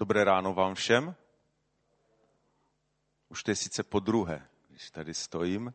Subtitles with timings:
[0.00, 1.14] Dobré ráno vám všem.
[3.28, 5.74] Už to je sice po druhé, když tady stojím.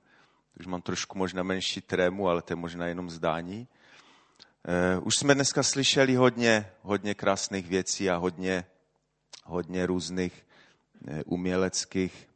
[0.59, 3.67] Už mám trošku možná menší trému, ale to je možná jenom zdání.
[4.65, 8.65] Eh, už jsme dneska slyšeli hodně, hodně krásných věcí a hodně,
[9.43, 10.45] hodně různých
[11.07, 12.29] eh, uměleckých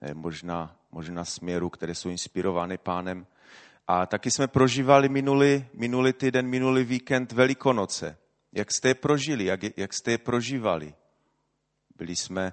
[0.00, 3.26] eh, možná, možná směrů, které jsou inspirovány pánem.
[3.86, 8.18] A taky jsme prožívali minulý, minulý týden, minulý víkend Velikonoce.
[8.52, 10.94] Jak jste je prožili, jak, jak jste je prožívali?
[11.96, 12.52] Byli jsme,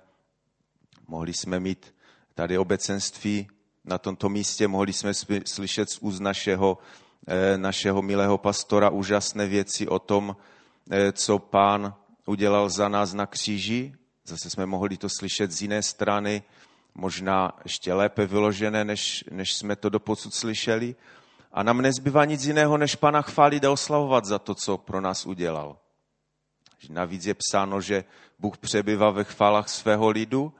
[1.08, 1.95] mohli jsme mít
[2.36, 3.48] tady obecenství
[3.86, 5.13] na tomto místě, mohli jsme
[5.45, 6.77] slyšet z úst našeho,
[7.27, 10.35] eh, našeho milého pastora úžasné věci o tom,
[10.91, 11.94] eh, co pán
[12.26, 13.94] udělal za nás na kříži.
[14.26, 16.44] Zase jsme mohli to slyšet z jiné strany,
[16.96, 20.96] možná ještě lépe vyložené, než, než jsme to doposud slyšeli.
[21.52, 25.26] A nám nezbývá nic jiného, než Pana chválit a oslavovat za to, co pro nás
[25.26, 25.77] udělal.
[26.90, 28.03] Navíc je psáno, že
[28.40, 30.53] Bůh přebývá ve chválách svého lidu.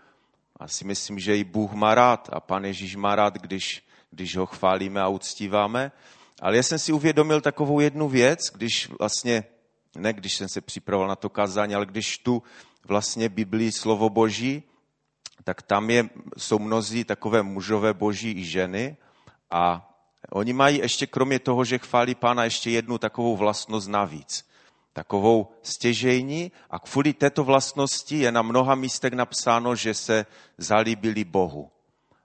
[0.56, 2.30] A si myslím, že i Bůh má rád.
[2.34, 5.92] A Pan Ježíš má rád, když, když ho chválíme a uctíváme.
[6.42, 9.44] Ale já jsem si uvědomil takovou jednu věc, když vlastně,
[9.96, 12.44] ne když jsem se připravoval na to kazání, ale když tu
[12.88, 14.64] vlastně Biblii slovo Boží,
[15.44, 18.98] tak tam je, jsou mnozí takové mužové boží i ženy.
[19.52, 19.90] A
[20.30, 24.51] oni mají ještě kromě toho, že chválí pána, ještě jednu takovou vlastnost navíc
[24.94, 30.26] takovou stěžejní a kvůli této vlastnosti je na mnoha místech napsáno, že se
[30.58, 31.72] zalíbili Bohu.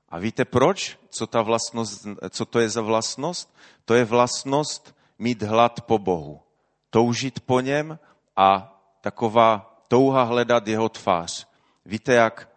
[0.08, 0.98] A víte proč?
[1.11, 3.55] Co, ta vlastnost, co to je za vlastnost?
[3.84, 6.41] To je vlastnost mít hlad po Bohu.
[6.91, 7.98] Toužit po něm
[8.36, 11.48] a taková touha hledat jeho tvář.
[11.84, 12.48] Víte, jak,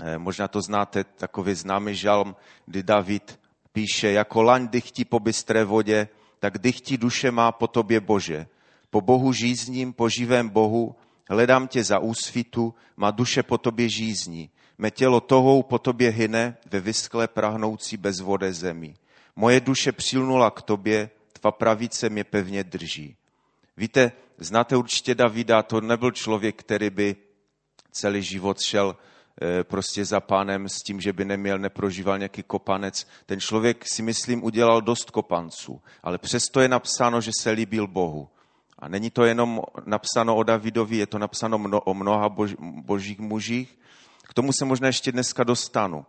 [0.00, 3.40] eh, možná to znáte, takový známý žalm, kdy David
[3.72, 8.46] píše, jako laň dychtí po bystré vodě, tak dychtí duše má po tobě Bože
[8.94, 10.94] po Bohu žízním, po živém Bohu,
[11.28, 14.50] hledám tě za úsvitu, má duše po tobě žízní.
[14.78, 18.94] Mé tělo tohou po tobě hyne ve vyskle prahnoucí bez vody zemi.
[19.36, 23.16] Moje duše přilnula k tobě, tva pravice mě pevně drží.
[23.76, 27.16] Víte, znáte určitě Davida, to nebyl člověk, který by
[27.90, 33.06] celý život šel eh, prostě za pánem s tím, že by neměl, neprožíval nějaký kopanec.
[33.26, 38.28] Ten člověk si myslím udělal dost kopanců, ale přesto je napsáno, že se líbil Bohu.
[38.84, 43.18] A není to jenom napsáno o Davidovi, je to napsáno mno, o mnoha bož, božích
[43.18, 43.78] mužích.
[44.22, 46.06] K tomu se možná ještě dneska dostanu.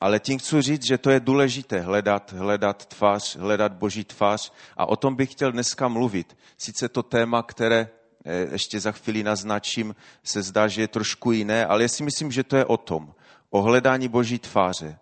[0.00, 4.86] Ale tím chci říct, že to je důležité hledat, hledat tvář, hledat boží tvář a
[4.86, 6.36] o tom bych chtěl dneska mluvit.
[6.58, 7.88] Sice to téma, které
[8.24, 12.32] eh, ještě za chvíli naznačím, se zdá, že je trošku jiné, ale já si myslím,
[12.32, 13.14] že to je o tom,
[13.50, 14.98] o hledání boží tváře.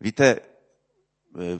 [0.00, 0.49] Víte,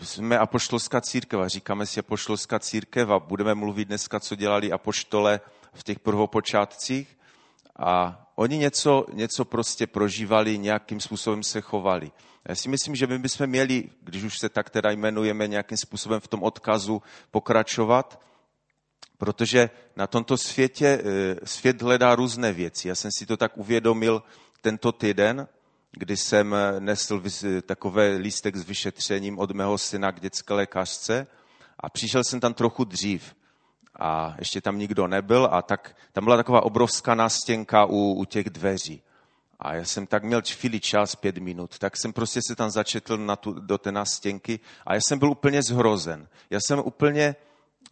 [0.03, 5.41] jsme apoštolská církev a říkáme si apoštolská církev a budeme mluvit dneska, co dělali apoštole
[5.75, 7.19] v těch prvopočátcích.
[7.77, 12.11] A oni něco, něco prostě prožívali, nějakým způsobem se chovali.
[12.49, 16.21] Já si myslím, že my bychom měli, když už se tak teda jmenujeme, nějakým způsobem
[16.21, 18.21] v tom odkazu pokračovat,
[19.19, 22.89] protože na tomto světě eh, svět hledá různé věci.
[22.89, 24.23] Já jsem si to tak uvědomil
[24.61, 25.49] tento týden,
[25.93, 27.23] kdy jsem nesl
[27.67, 31.27] takové lístek s vyšetřením od mého syna k dětské lékařce
[31.79, 33.35] a přišel jsem tam trochu dřív
[34.01, 38.51] a ještě tam nikdo nebyl a tak tam byla taková obrovská nástěnka u, u těch
[38.51, 39.03] dveří.
[39.59, 43.17] A já jsem tak měl chvíli čas, pět minut, tak jsem prostě se tam začetl
[43.17, 46.29] na tu, do té nástěnky a já jsem byl úplně zhrozen.
[46.51, 47.37] Já jsem úplně,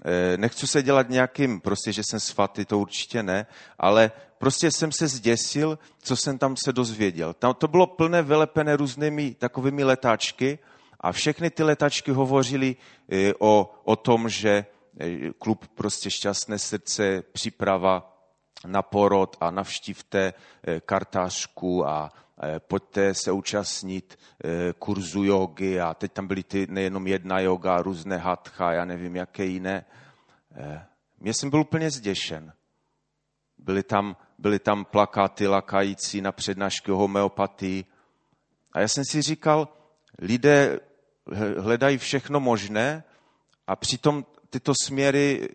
[0.04, 3.46] eh, nechci se dělat nějakým, prostě, že jsem svatý, to určitě ne,
[3.78, 7.34] ale prostě jsem se zděsil, co jsem tam se dozvěděl.
[7.34, 10.58] Tam to bylo plné vylepené různými takovými letáčky
[11.00, 12.76] a všechny ty letáčky hovořily
[13.12, 14.66] e, o, o tom, že
[15.00, 18.14] e, klub prostě Šťastné srdce, příprava
[18.66, 20.34] na porod a navštívte
[20.66, 22.12] e, kartářku a
[22.58, 24.18] pojďte se účastnit
[24.78, 29.44] kurzu jogy a teď tam byly ty nejenom jedna yoga, různé hatcha, já nevím, jaké
[29.44, 29.84] jiné.
[31.20, 32.52] Mě jsem byl úplně zděšen.
[33.68, 37.84] Byly tam byly tam plakáty lakající na přednášky homeopatii.
[38.72, 39.68] A já jsem si říkal,
[40.18, 40.80] lidé
[41.58, 43.04] hledají všechno možné
[43.66, 45.48] a přitom tyto směry,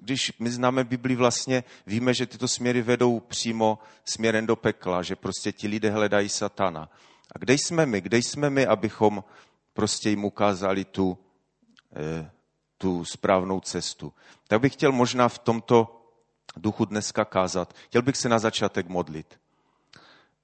[0.00, 5.16] když my známe Bibli vlastně, víme, že tyto směry vedou přímo směrem do pekla, že
[5.16, 6.90] prostě ti lidé hledají satana.
[7.34, 8.00] A kde jsme my?
[8.00, 9.24] Kde jsme my, abychom
[9.72, 11.18] prostě jim ukázali tu,
[11.96, 12.30] eh,
[12.78, 14.12] tu správnou cestu?
[14.48, 16.03] Tak bych chtěl možná v tomto
[16.56, 17.74] duchu dneska kázat.
[17.86, 19.40] Chtěl bych se na začátek modlit.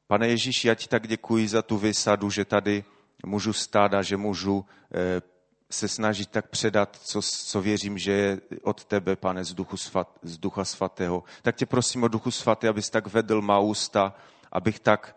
[0.06, 2.85] Pane Ježíši, já ti tak děkuji za tu vysadu, že tady
[3.26, 4.64] můžu stát a že můžu
[4.94, 5.23] eh,
[5.70, 10.19] se snažit tak předat, co, co věřím, že je od tebe, pane, z, duchu svat,
[10.23, 11.25] z ducha svatého.
[11.43, 14.14] Tak tě prosím o duchu svatý, abys tak vedl má ústa,
[14.53, 15.17] abych tak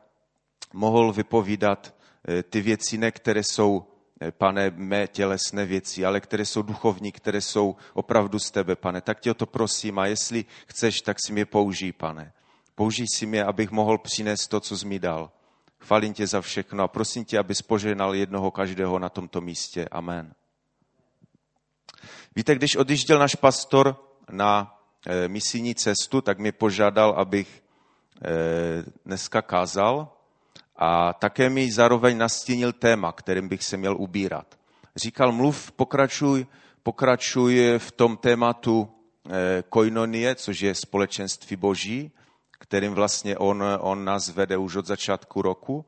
[0.74, 1.95] mohl vypovídat
[2.27, 3.86] eh, ty věci, ne které jsou,
[4.31, 9.02] pane, mé tělesné věci, ale které jsou duchovní, které jsou opravdu z tebe, pane.
[9.02, 12.34] Tak tě o to prosím a jestli chceš, tak si mě použij, pane.
[12.75, 15.31] Použij si mě, abych mohl přinést to, co jsi mi dal.
[15.80, 19.88] Chválím tě za všechno a prosím tě, abys poženal jednoho každého na tomto místě.
[19.92, 20.34] Amen.
[22.36, 23.98] Víte, když odjížděl náš pastor
[24.31, 27.64] na e, misijní cestu, tak mi požádal, abych
[28.25, 30.10] e, dneska kázal
[30.75, 34.56] a také mi zároveň nastínil téma, kterým bych se měl ubírat.
[34.96, 36.46] Říkal, mluv, pokračuj,
[36.84, 38.90] pokračuj v tom tématu
[39.30, 42.12] e, koinonie, což je společenství boží,
[42.60, 45.86] kterým vlastně on, on nás vede už od začátku roku.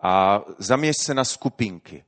[0.00, 2.04] A zaměř se na skupinky.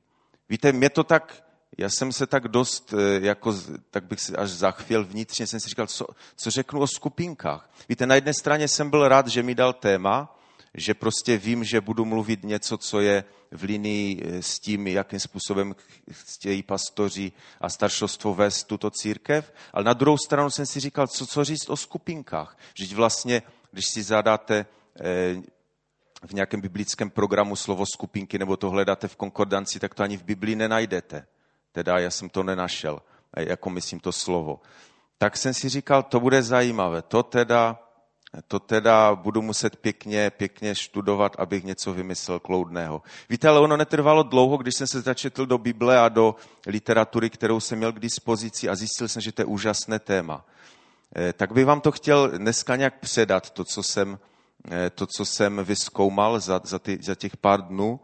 [0.49, 1.43] Víte, mě to tak,
[1.77, 3.55] já jsem se tak dost, eh, jako,
[3.91, 6.05] tak bych si až zachvěl vnitřně, jsem si říkal, co,
[6.35, 7.69] co řeknu o skupinkách.
[7.89, 10.35] Víte, na jedné straně jsem byl rád, že mi dal téma,
[10.73, 15.19] že prostě vím, že budu mluvit něco, co je v linii eh, s tím, jakým
[15.19, 15.75] způsobem
[16.11, 17.31] chtějí pastoři
[17.61, 21.69] a staršostvo vést tuto církev, ale na druhou stranu jsem si říkal, co, co říct
[21.69, 22.57] o skupinkách.
[22.73, 23.41] Že vlastně
[23.71, 24.65] když si zadáte
[24.99, 25.41] eh,
[26.27, 30.23] v nějakém biblickém programu slovo skupinky nebo to hledáte v konkordanci, tak to ani v
[30.23, 31.27] Biblii nenajdete.
[31.71, 33.01] Teda já jsem to nenašel,
[33.37, 34.61] jako myslím to slovo.
[35.17, 37.01] Tak jsem si říkal, to bude zajímavé.
[37.01, 37.79] To teda,
[38.47, 43.01] to teda budu muset pěkně, pěkně studovat, abych něco vymyslel kloudného.
[43.29, 46.35] Víte, ale ono netrvalo dlouho, když jsem se začetl do Bible a do
[46.67, 50.45] literatury, kterou jsem měl k dispozici a zjistil jsem, že to je úžasné téma.
[51.15, 54.19] Eh, tak bych vám to chtěl dneska nějak předat, to, co jsem,
[54.71, 57.99] eh, to, co jsem vyskoumal za, za, ty, za těch pár dnů.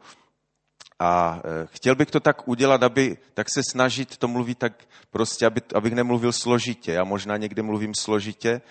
[1.00, 4.74] A eh, chtěl bych to tak udělat, aby, tak se snažit to mluvit tak
[5.12, 6.92] prostě, aby, abych nemluvil složitě.
[6.92, 8.62] Já možná někdy mluvím složitě,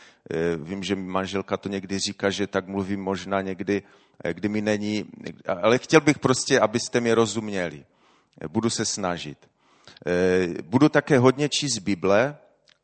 [0.57, 3.83] vím, že manželka to někdy říká, že tak mluvím možná někdy,
[4.33, 5.05] kdy mi není,
[5.63, 7.85] ale chtěl bych prostě, abyste mě rozuměli.
[8.49, 9.39] Budu se snažit.
[10.63, 12.37] Budu také hodně číst Bible,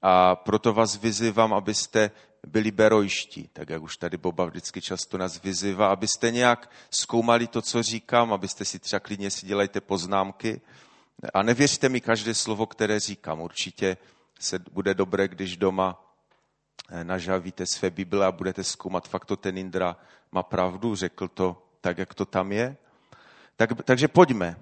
[0.06, 2.10] a proto vás vyzývám, abyste
[2.46, 7.62] byli berojští, tak jak už tady Boba vždycky často nás vyzývá, abyste nějak zkoumali to,
[7.62, 10.60] co říkám, abyste si třeba klidně si dělejte poznámky
[11.34, 13.40] a nevěřte mi každé slovo, které říkám.
[13.40, 13.96] Určitě
[14.40, 16.14] se bude dobré, když doma
[16.90, 19.96] eh, nažavíte své Bible a budete zkoumat, fakt to ten Indra
[20.32, 22.76] má pravdu, řekl to tak, jak to tam je.
[23.56, 24.56] Tak, takže pojďme.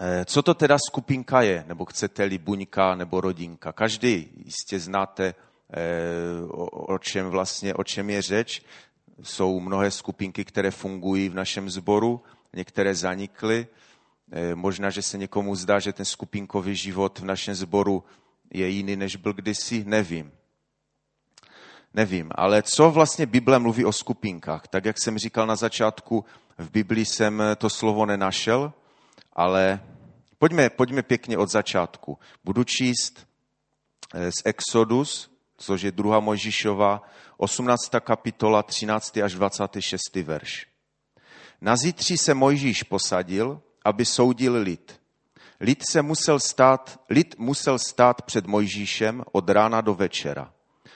[0.00, 3.72] Eh, co to teda skupinka je, nebo chcete-li buňka nebo rodinka?
[3.72, 5.34] Každý jistě znáte,
[5.72, 8.62] eh, o čem vlastně, o čem je řeč.
[9.22, 12.22] Jsou mnohé skupinky, které fungují v našem sboru,
[12.52, 13.66] některé zanikly.
[14.32, 18.04] Eh, možná, že se někomu zdá, že ten skupinkový život v našem sboru
[18.50, 20.32] je jiný, než byl kdysi, nevím.
[21.94, 24.68] Nevím, ale co vlastně Bible mluví o skupinkách?
[24.68, 26.24] Tak jak jsem říkal na začátku,
[26.58, 28.72] v Biblii jsem to slovo nenašel,
[29.32, 29.80] ale
[30.38, 32.18] pojďme, pojďme pěkně od začátku.
[32.44, 33.26] Budu číst
[34.14, 37.02] eh, z Exodus, což je druhá Mojžišova,
[37.36, 37.80] 18.
[38.00, 39.16] kapitola, 13.
[39.16, 40.00] až 26.
[40.22, 40.66] verš.
[41.60, 45.00] Na zítří se Mojžíš posadil, aby soudil lid.
[45.60, 50.52] Lid, se musel stát, lid musel stát před Mojžíšem od rána do večera.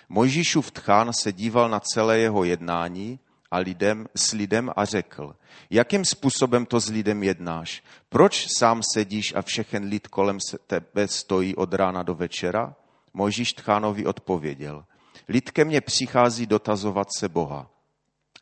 [0.09, 3.19] Mojžíšův tchán se díval na celé jeho jednání
[3.51, 5.37] a lidem, s lidem a řekl,
[5.71, 7.83] jakým způsobem to s lidem jednáš?
[8.09, 12.75] Proč sám sedíš a všechen lid kolem tebe stojí od rána do večera?
[13.15, 14.85] Mojžíš Tchánovi odpověděl,
[15.29, 17.71] lid ke mně přichází dotazovat se Boha.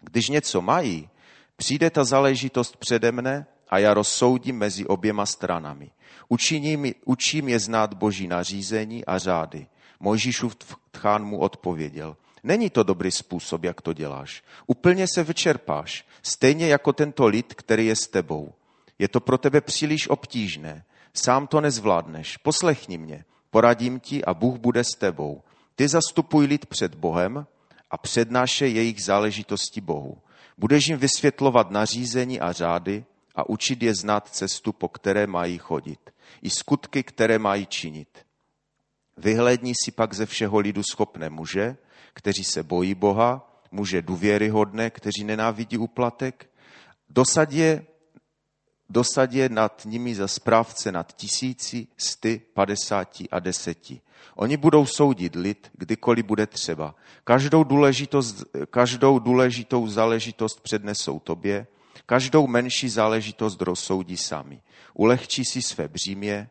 [0.01, 1.09] Když něco mají,
[1.57, 5.91] přijde ta záležitost přede mne a já rozsoudím mezi oběma stranami.
[6.29, 9.67] Učiním, učím je znát boží nařízení a řády.
[10.01, 10.57] Mojžíšův
[10.91, 14.43] tchán mu odpověděl, Není to dobrý způsob, jak to děláš.
[14.67, 18.55] Úplně se vyčerpáš, stejně jako tento lid, který je s tebou.
[18.99, 20.85] Je to pro tebe příliš obtížné.
[21.15, 22.37] Sám to nezvládneš.
[22.37, 23.25] Poslechni mě.
[23.51, 25.43] Poradím ti a Bůh bude s tebou.
[25.75, 27.47] Ty zastupuj lid před Bohem
[27.91, 30.19] a přednáše jejich záležitosti Bohu.
[30.59, 33.05] Budeš jim vysvětlovat nařízení a řády
[33.35, 36.01] a učit je znát cestu, po které mají chodit.
[36.43, 38.27] I skutky, které mají činit.
[39.17, 41.77] Vyhledni si pak ze všeho lidu schopné muže,
[42.15, 46.51] kteří se bojí Boha, muže důvěryhodné, kteří nenávidí úplatek,
[47.09, 47.87] dosad je,
[48.91, 54.01] dosad je nad nimi za správce nad tisíci, sty, padesáti a deseti.
[54.35, 56.95] Oni budou soudit lid, kdykoliv bude třeba.
[57.25, 61.67] Každou, důležitost, každou důležitou záležitost přednesou tobě,
[62.07, 64.63] každou menší záležitost rozsoudí sami.
[64.95, 66.51] Ulehčí si své břímě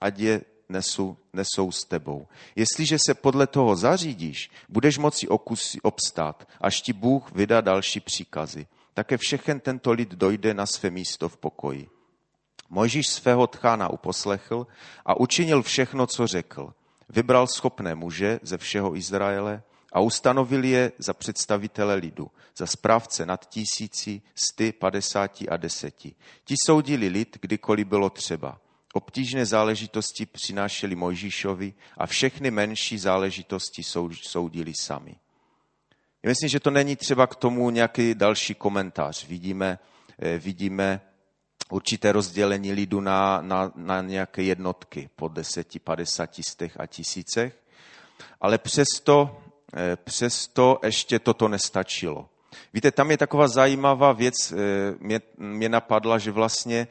[0.00, 2.26] ať je nesu, nesou s tebou.
[2.56, 8.66] Jestliže se podle toho zařídíš, budeš moci okusy, obstát, až ti Bůh vydá další příkazy.
[8.98, 11.88] Také všechen tento lid dojde na své místo v pokoji.
[12.70, 14.66] Mojžíš svého tchána uposlechl
[15.06, 16.74] a učinil všechno, co řekl.
[17.08, 19.62] Vybral schopné muže ze všeho Izraele
[19.92, 26.14] a ustanovil je za představitele lidu, za správce nad tisíci, sty, padesáti a deseti.
[26.44, 28.60] Ti soudili lid, kdykoliv bylo třeba.
[28.94, 33.82] Obtížné záležitosti přinášeli Mojžíšovi a všechny menší záležitosti
[34.22, 35.16] soudili sami.
[36.28, 39.26] Myslím, že to není třeba k tomu nějaký další komentář.
[39.26, 39.78] Vidíme,
[40.18, 41.00] eh, vidíme
[41.70, 47.56] určité rozdělení lidu na, na, na nějaké jednotky po deseti, padesátistech a tisícech,
[48.40, 49.40] ale přesto,
[49.76, 52.28] eh, přesto ještě toto nestačilo.
[52.74, 54.56] Víte, tam je taková zajímavá věc, eh,
[55.00, 56.88] mě, mě napadla, že vlastně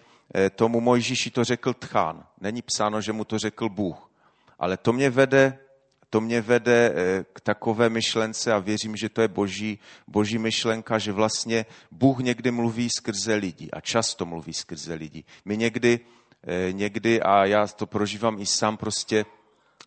[0.55, 2.25] tomu Mojžíši to řekl Tchán.
[2.41, 4.09] Není psáno, že mu to řekl Bůh.
[4.59, 5.59] Ale to mě vede
[6.09, 10.97] to mě vede eh, k takové myšlence a věřím, že to je boží, boží myšlenka,
[10.97, 15.23] že vlastně Bůh někdy mluví skrze lidi a často mluví skrze lidi.
[15.45, 15.99] My někdy,
[16.43, 19.25] eh, někdy a já to prožívám i sám, prostě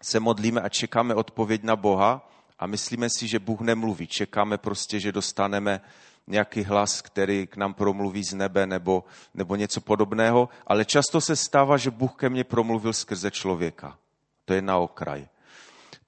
[0.03, 4.07] se modlíme a čekáme odpověď na Boha a myslíme si, že Bůh nemluví.
[4.07, 5.81] Čekáme prostě, že dostaneme
[6.27, 11.37] nějaký hlas, který k nám promluví z nebe nebo, nebo něco podobného, ale často se
[11.37, 13.99] stává, že Bůh ke mně promluvil skrze člověka.
[14.45, 15.29] To je na okraj.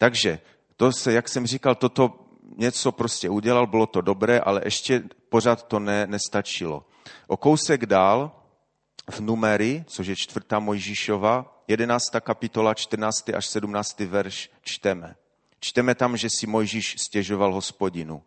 [0.03, 0.39] Takže
[0.77, 2.19] to se, jak jsem říkal, toto
[2.57, 6.87] něco prostě udělal, bylo to dobré, ale ještě pořád to ne, nestačilo.
[7.27, 8.33] O kousek dál
[9.11, 12.05] v Numery, což je čtvrtá Mojžíšova, 11.
[12.21, 13.29] kapitola, 14.
[13.29, 14.01] až 17.
[14.01, 15.15] verš čteme.
[15.61, 18.23] Čteme tam, že si Mojžíš stěžoval hospodinu.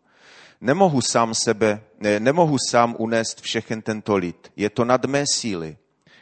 [0.60, 4.52] Nemohu sám sebe, ne, nemohu sám unést všechen tento lid.
[4.56, 5.76] Je to nad mé síly.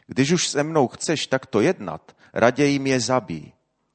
[0.06, 3.52] Když už se mnou chceš takto jednat, raději mě zabij.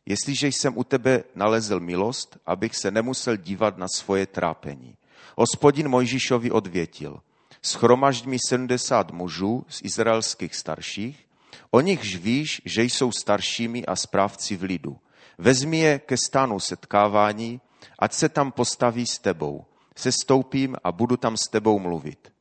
[0.10, 4.98] Jestliže jsem u tebe nalezl milost, abych se nemusel dívat na svoje trápení.
[5.38, 7.20] Hospodin Mojžíšovi odvětil,
[7.62, 11.28] schromažď mi 70 mužů z izraelských starších,
[11.72, 14.98] o nichž víš, že jsou staršími a správci v lidu.
[15.38, 17.62] Vezmi je ke stánu setkávání,
[18.00, 19.66] ať se tam postaví s tebou.
[19.96, 22.32] Sestoupím a budu tam s tebou mluvit.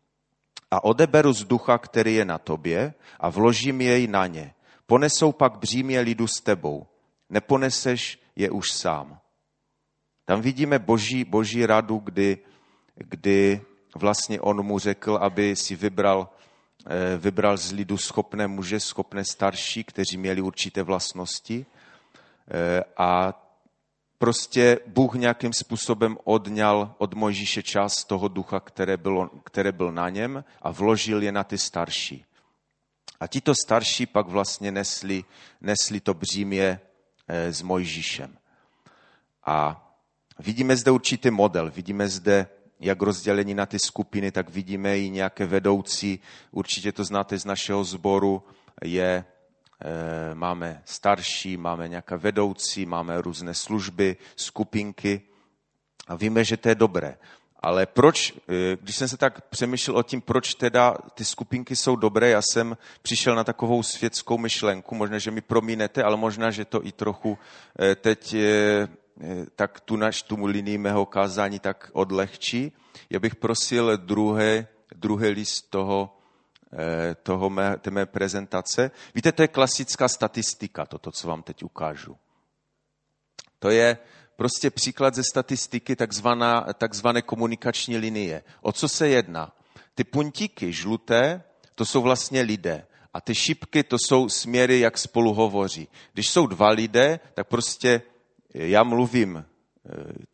[0.71, 4.55] A odeberu z ducha, který je na tobě, a vložím jej na ně.
[4.87, 6.87] Ponesou pak břímě lidu s tebou
[7.31, 9.19] neponeseš je už sám.
[10.25, 12.39] Tam vidíme boží, boží radu, kdy,
[12.95, 13.61] kdy
[13.95, 16.29] vlastně on mu řekl, aby si vybral,
[16.87, 21.67] eh, vybral z lidu schopné muže, schopné starší, kteří měli určité vlastnosti.
[22.51, 23.33] Eh, a
[24.19, 30.09] prostě Bůh nějakým způsobem odňal od Mojžíše čas toho ducha, které, bylo, které byl na
[30.09, 32.25] něm a vložil je na ty starší.
[33.21, 35.25] A tito starší pak vlastně nesli,
[35.61, 36.81] nesli to břímě
[37.29, 38.39] s Mojžíšem.
[39.47, 39.85] A
[40.39, 42.47] vidíme zde určitý model, vidíme zde
[42.81, 46.21] jak rozdělení na ty skupiny, tak vidíme i nějaké vedoucí.
[46.51, 48.43] Určitě to znáte z našeho sboru,
[48.85, 49.25] je,
[49.85, 55.23] e, máme starší, máme nějaké vedoucí, máme různé služby, skupinky
[56.09, 57.19] a víme, že to je dobré.
[57.61, 61.97] Ale proč, eh, když jsem se tak přemýšlel o tím, proč teda ty skupinky jsou
[61.97, 66.65] dobré, já jsem přišel na takovou světskou myšlenku, možná, že mi promínete, ale možná, že
[66.65, 67.39] to i trochu
[67.81, 68.89] eh, teď eh,
[69.57, 72.73] tak tu naš, tu linii mého kázání tak odlehčí.
[73.11, 76.19] Já bych prosil druhé, druhý list toho,
[77.23, 78.91] toho mé, té mé prezentace.
[79.15, 82.17] Víte, to je klasická statistika, toto, co vám teď ukážu.
[83.59, 83.99] To je,
[84.39, 88.43] prostě příklad ze statistiky, takzvaná, takzvané komunikační linie.
[88.61, 89.53] O co se jedná?
[89.95, 91.43] Ty puntíky žluté,
[91.75, 92.87] to jsou vlastně lidé.
[93.15, 95.89] A ty šipky, to jsou směry, jak spolu hovoří.
[96.13, 98.03] Když jsou dva lidé, tak prostě
[98.55, 99.45] já mluvím,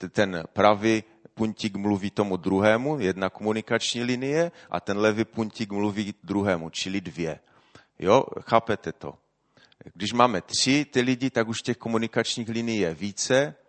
[0.04, 6.14] eh, ten pravý puntík mluví tomu druhému, jedna komunikační linie, a ten levý puntík mluví
[6.23, 7.40] druhému, čili dvě.
[7.99, 9.14] Jo, chápete to?
[9.94, 13.63] Když máme tři ty lidi, tak už těch komunikačních linií je více, Eh,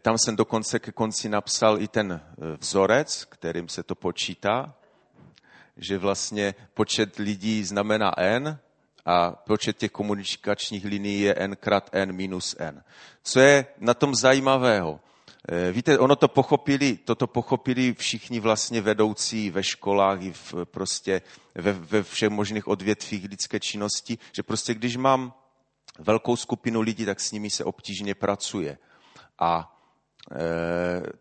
[0.00, 4.74] tam jsem dokonce ke konci napsal i ten eh, vzorec, kterým se to počítá,
[5.76, 8.58] že vlastně počet lidí znamená n
[9.04, 12.82] a počet těch komunikačních linií je n krát n minus n.
[13.22, 15.00] Co je na tom zajímavého?
[15.48, 21.22] Eh, víte, ono to pochopili, toto pochopili všichni vlastně vedoucí ve školách i v, prostě
[21.54, 25.34] ve, ve všech možných odvětvích lidské činnosti, že prostě když mám
[25.98, 28.78] velkou skupinu lidí, tak s nimi se obtížně pracuje.
[29.38, 29.74] A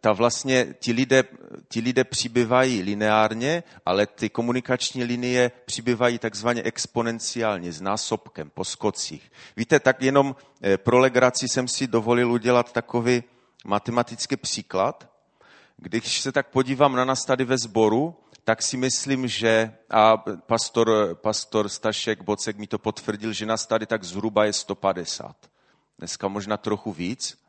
[0.02, 1.24] ta vlastně, ti lidé,
[1.70, 9.32] ti lidé přibývají lineárně, ale ty komunikační linie přibývají takzvaně exponenciálně, s násobkem, po skocích.
[9.58, 10.36] Víte, tak jenom
[10.78, 13.24] pro legraci jsem si dovolil udělat takový
[13.66, 15.10] matematický příklad.
[15.78, 21.16] Když se tak podívám na nás tady ve sboru, tak si myslím, že, a pastor,
[21.16, 25.36] pastor Stašek Bocek mi to potvrdil, že nás tady tak zhruba je 150.
[26.00, 27.47] Dneska možná trochu víc.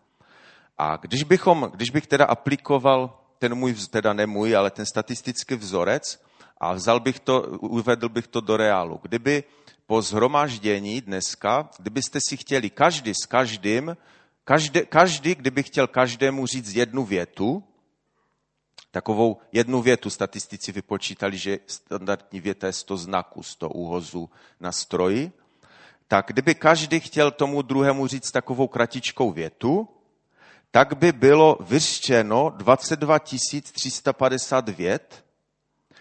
[0.79, 5.55] A když, bychom, když bych teda aplikoval ten můj, teda ne můj, ale ten statistický
[5.55, 6.23] vzorec
[6.59, 9.01] a vzal bych to, uvedl bych to do reálu.
[9.03, 9.45] Kdyby
[9.87, 13.97] po zhromaždění dneska, kdybyste si chtěli každý s každým,
[14.45, 17.65] každý, každý kdyby chtěl každému říct jednu větu,
[18.91, 24.31] takovou jednu větu statistici vypočítali, že standardní věta je 100 znaků, 100 úhozů
[24.61, 25.33] na stroji,
[26.09, 29.89] tak kdyby každý chtěl tomu druhému říct takovou kratičkou větu,
[30.71, 33.19] tak by bylo vyřčeno 22
[33.73, 35.25] 350 vět,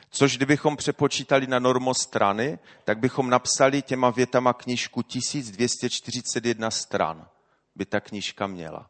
[0.09, 7.27] což kdybychom přepočítali na normostrany, tak bychom napsali těma větama knížku 1241 stran
[7.75, 8.89] by ta knížka měla.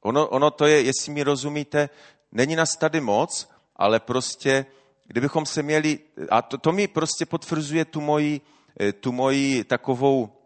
[0.00, 1.88] Ono, ono to je, jestli mi rozumíte,
[2.32, 4.66] není nás tady moc, ale prostě,
[5.04, 5.98] kdybychom se měli,
[6.30, 8.40] a to, to mi prostě potvrzuje tu moji,
[8.80, 10.37] eh, tu moji takovou,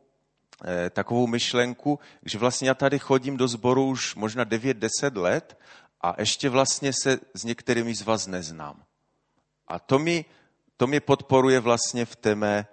[0.91, 5.59] takovou myšlenku, že vlastně já tady chodím do sboru už možná 9-10 let
[6.01, 8.83] a ještě vlastně se s některými z vás neznám.
[9.69, 10.25] A to mi,
[10.77, 12.67] to mi podporuje vlastně v té, mé,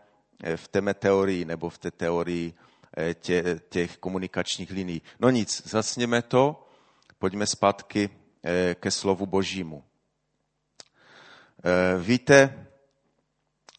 [0.44, 2.54] eh, v té mé teorii nebo v té teorii
[3.14, 5.02] tě, těch komunikačních liní.
[5.20, 6.68] No nic, zasněme to,
[7.20, 8.10] pojďme zpátky
[8.44, 9.84] Eh, ke slovu božímu.
[11.64, 12.68] Eh, víte,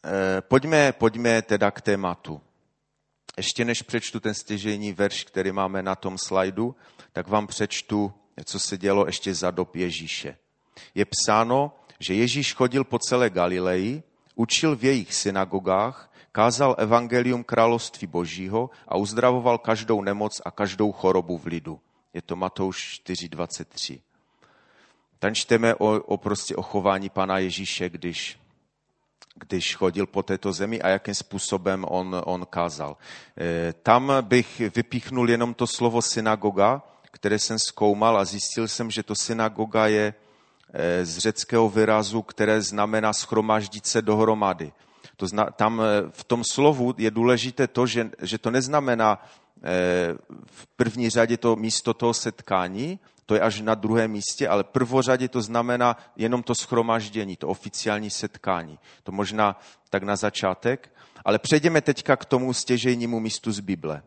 [0.04, 2.40] eh, pojďme, pojďme teda k tématu.
[3.40, 6.76] Ještě než přečtu ten stěžejní verš, který máme na tom slajdu,
[7.12, 8.12] tak vám přečtu,
[8.44, 10.36] co se dělo ještě za dob Ježíše.
[10.94, 14.02] Je psáno, že Ježíš chodil po celé Galileji,
[14.34, 21.38] učil v jejich synagogách, kázal evangelium království božího a uzdravoval každou nemoc a každou chorobu
[21.38, 21.80] v lidu.
[22.14, 24.00] Je to Matouš 4.23.
[25.18, 28.39] Tam čteme o, o, prostě o chování Pana Ježíše, když,
[29.34, 32.96] když chodil po této zemi a jakým způsobem on, on kázal.
[33.40, 39.02] E, tam bych vypíchnul jenom to slovo synagoga, které jsem zkoumal a zjistil jsem, že
[39.02, 40.14] to synagoga je
[40.72, 44.72] e, z řeckého výrazu, které znamená schromaždit se dohromady.
[45.16, 49.26] To zna, tam e, v tom slovu je důležité to, že, že to neznamená
[50.46, 52.98] v první řadě to místo toho setkání,
[53.30, 58.10] to je až na druhém místě, ale prvořadě to znamená jenom to schromaždění, to oficiální
[58.10, 58.78] setkání.
[59.02, 64.02] To možná tak na začátek, ale přejdeme teďka k tomu stěžejnímu místu z Bible.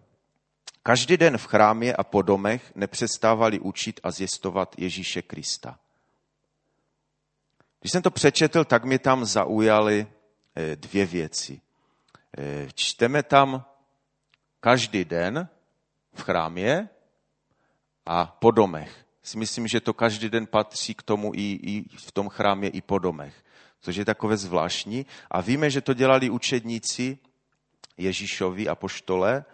[0.84, 5.80] Každý den v chrámě a po domech nepřestávali učit a zjistovat Ježíše Krista.
[7.80, 10.08] Když jsem to přečetl, tak mě tam zaujaly
[10.56, 11.62] eh, dvě věci.
[12.38, 13.66] Eh, čteme tam
[14.60, 15.48] každý den
[16.14, 16.90] v chrámě
[18.06, 22.12] a po domech si myslím, že to každý den patří k tomu i, i v
[22.12, 23.44] tom chrámě, i po domech,
[23.82, 25.06] což je takové zvláštní.
[25.32, 27.18] A víme, že to dělali učedníci
[27.98, 29.46] Ježíšovi a poštole,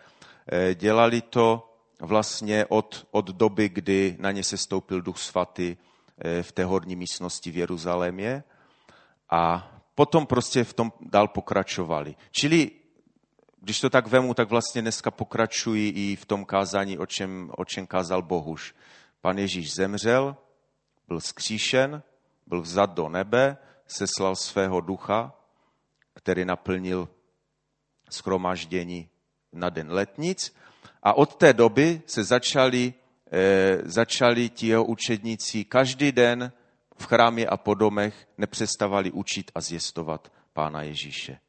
[0.51, 1.65] eh, dělali to
[1.99, 5.77] vlastně od, od doby, kdy na ně se stoupil Duch Svatý
[6.17, 8.43] eh, v té horní místnosti v Jeruzalémě
[9.29, 12.15] a potom prostě v tom dál pokračovali.
[12.32, 12.71] Čili
[13.62, 17.65] když to tak vemu, tak vlastně dneska pokračují i v tom kázání, o čem, o
[17.65, 18.73] čem kázal Bohuš.
[19.21, 20.36] Pan Ježíš zemřel,
[21.08, 22.03] byl skříšen,
[22.47, 25.34] byl vzat do nebe, seslal svého ducha,
[26.13, 27.10] který naplnil
[28.10, 29.10] schromaždění
[29.53, 30.55] na den letnic.
[31.03, 32.93] A od té doby se začali,
[33.32, 36.51] eh, začali ti jeho učedníci každý den
[36.97, 41.39] v chrámě a po domech nepřestavali učit a zjistovat Pána Ježíše.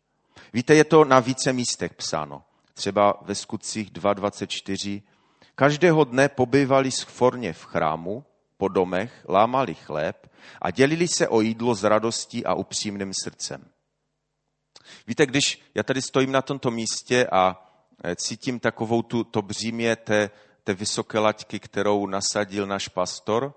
[0.52, 2.42] Víte, je to na více místech psáno.
[2.74, 5.02] Třeba ve skutcích 2.24
[5.60, 8.24] Každého dne pobývali schvorně v chrámu,
[8.56, 10.30] po domech, lámali chléb
[10.62, 13.64] a dělili se o jídlo s radostí a upřímným srdcem.
[15.06, 17.72] Víte, když já tady stojím na tomto místě a
[18.04, 20.30] e, cítím takovou tu, to břímě té,
[20.64, 23.54] té vysoké laťky, kterou nasadil náš pastor,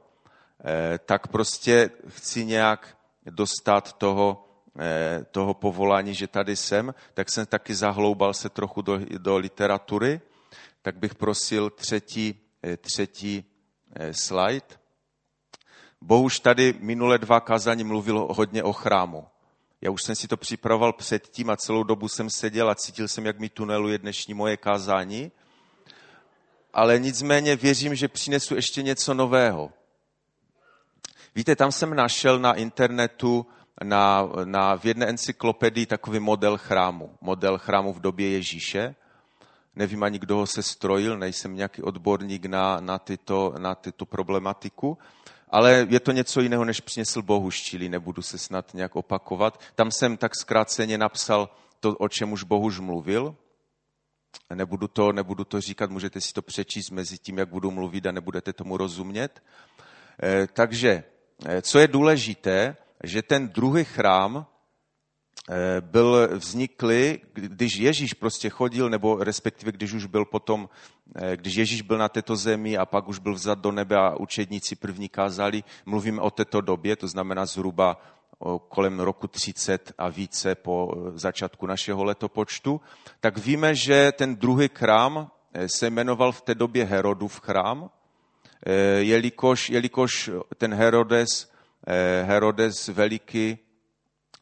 [0.66, 4.46] e, tak prostě chci nějak dostat toho,
[4.80, 10.22] e, toho povolání, že tady jsem, tak jsem taky zahloubal se trochu do, do literatury
[10.84, 13.46] tak bych prosil třetí, eh, třetí
[13.96, 14.68] eh, slide.
[16.02, 19.28] Bohuž tady minulé dva kazání mluvil hodně o chrámu.
[19.82, 23.26] Já už jsem si to připravoval předtím a celou dobu jsem seděl a cítil jsem,
[23.26, 25.32] jak mi tuneluje dnešní moje kázání.
[26.74, 29.72] ale nicméně věřím, že přinesu ještě něco nového.
[31.36, 33.46] Víte, tam jsem našel na internetu
[33.84, 37.18] na, na, v jedné encyklopedii takový model chrámu.
[37.22, 38.96] Model chrámu v době Ježíše.
[39.76, 44.98] Nevím ani, kdo ho se strojil, nejsem nějaký odborník na, na, tyto, na tyto problematiku,
[45.50, 49.60] ale je to něco jiného, než přinesl Bohuž, čili nebudu se snad nějak opakovat.
[49.76, 53.36] Tam jsem tak zkráceně napsal to, o čem už Bohuž mluvil.
[54.54, 58.12] Nebudu to, nebudu to říkat, můžete si to přečíst mezi tím, jak budu mluvit a
[58.12, 59.44] nebudete tomu rozumět.
[60.24, 61.04] E, takže,
[61.46, 64.53] e, co je důležité, že ten druhý chrám eh,
[65.82, 70.70] byl vzniklý, když Ježíš prostě chodil, nebo respektive když už byl potom,
[71.16, 74.16] eh, když Ježíš byl na této zemi a pak už byl vzat do nebe a
[74.16, 78.02] učedníci první kázali, mluvíme o této době, to znamená zhruba
[78.68, 82.82] kolem roku 30 a více po eh, začátku našeho letopočtu,
[83.20, 85.32] tak víme, že ten druhý chrám
[85.68, 87.90] se jmenoval v té době Herodův chrám,
[89.00, 91.54] jelikož, jelikož ten Herodes
[91.88, 93.58] Eh, Herodes Veliký,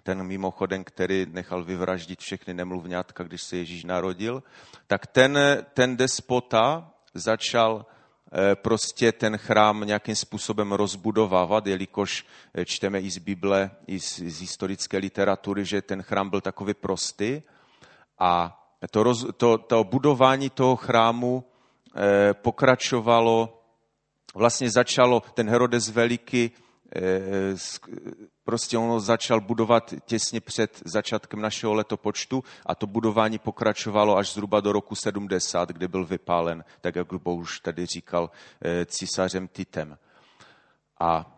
[0.03, 4.43] ten mimochodem, který nechal vyvraždit všechny nemluvňátka, když se Ježíš narodil,
[4.87, 5.39] tak ten,
[5.73, 7.85] ten despota začal
[8.33, 14.19] eh, prostě ten chrám nějakým způsobem rozbudovávat, jelikož eh, čteme i z Bible, i z,
[14.19, 17.41] z historické literatury, že ten chrám byl takový prostý.
[18.19, 18.57] A
[18.91, 21.43] to, roz, to, to budování toho chrámu
[21.95, 23.61] eh, pokračovalo,
[24.35, 26.51] vlastně začalo ten Herodes Veliký
[28.43, 34.59] prostě ono začal budovat těsně před začátkem našeho letopočtu a to budování pokračovalo až zhruba
[34.59, 38.31] do roku 70, kdy byl vypálen, tak jak už tady říkal,
[38.65, 39.97] eh, císařem Titem.
[40.99, 41.37] A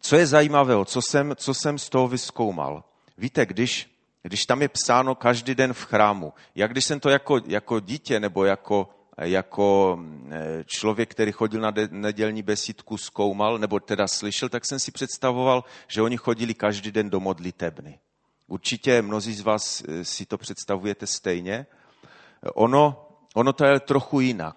[0.00, 2.84] co je zajímavého, co jsem, co jsem z toho vyskoumal?
[3.18, 3.90] Víte, když,
[4.22, 8.20] když tam je psáno každý den v chrámu, jak když jsem to jako, jako dítě
[8.20, 9.98] nebo jako jako
[10.30, 15.64] eh, člověk, který chodil na nedělní besídku, zkoumal, nebo teda slyšel, tak jsem si představoval,
[15.88, 17.98] že oni chodili každý den do modlitebny.
[18.46, 21.66] Určitě mnozí z vás eh, si to představujete stejně.
[22.54, 24.56] Ono, ono to je trochu jinak.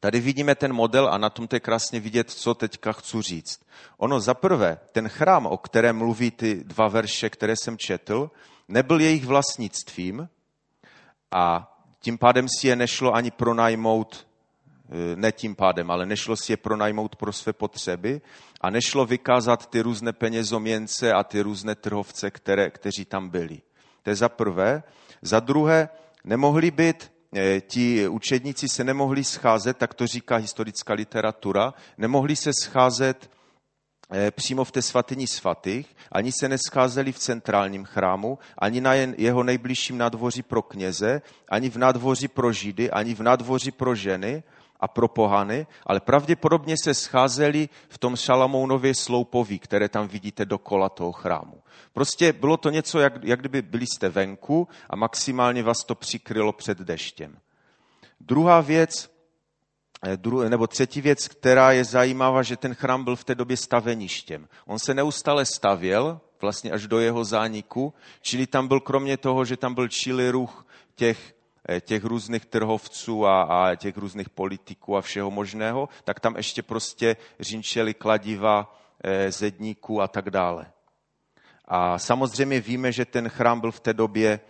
[0.00, 3.60] Tady vidíme ten model a na tom to je krásně vidět, co teďka chci říct.
[3.96, 8.30] Ono zaprvé, ten chrám, o kterém mluví ty dva verše, které jsem četl,
[8.68, 10.28] nebyl jejich vlastnictvím
[11.30, 11.75] a
[12.06, 14.26] tím pádem si je nešlo ani pronajmout,
[14.88, 18.20] eh, ne tím pádem, ale nešlo si je pronajmout pro své potřeby
[18.60, 23.58] a nešlo vykázat ty různé penězoměnce a ty různé trhovce, které, kteří tam byli.
[24.02, 24.82] To je za prvé.
[25.22, 25.88] Za druhé,
[26.24, 32.50] nemohli být eh, ti učedníci se nemohli scházet, tak to říká historická literatura, nemohli se
[32.62, 33.30] scházet
[34.30, 39.98] přímo v té svatyni svatých, ani se nescházeli v centrálním chrámu, ani na jeho nejbližším
[39.98, 44.42] nadvoří pro kněze, ani v nadvoří pro židy, ani v nadvoří pro ženy
[44.80, 50.88] a pro pohany, ale pravděpodobně se scházeli v tom Šalamounově sloupoví, které tam vidíte dokola
[50.88, 51.62] toho chrámu.
[51.92, 56.52] Prostě bylo to něco, jak, jak kdyby byli jste venku a maximálně vás to přikrylo
[56.52, 57.36] před deštěm.
[58.20, 59.15] Druhá věc,
[60.48, 64.48] Nebo třetí věc, která je zajímavá, že ten chrám byl v té době staveništěm.
[64.66, 69.56] On se neustále stavěl, vlastně až do jeho zániku, čili tam byl kromě toho, že
[69.56, 71.34] tam byl čili ruch těch,
[71.68, 76.62] eh, těch různých trhovců a, a těch různých politiků a všeho možného, tak tam ještě
[76.62, 80.66] prostě řinčeli kladiva, eh, zedníků a tak dále.
[81.64, 84.40] A samozřejmě víme, že ten chrám byl v té době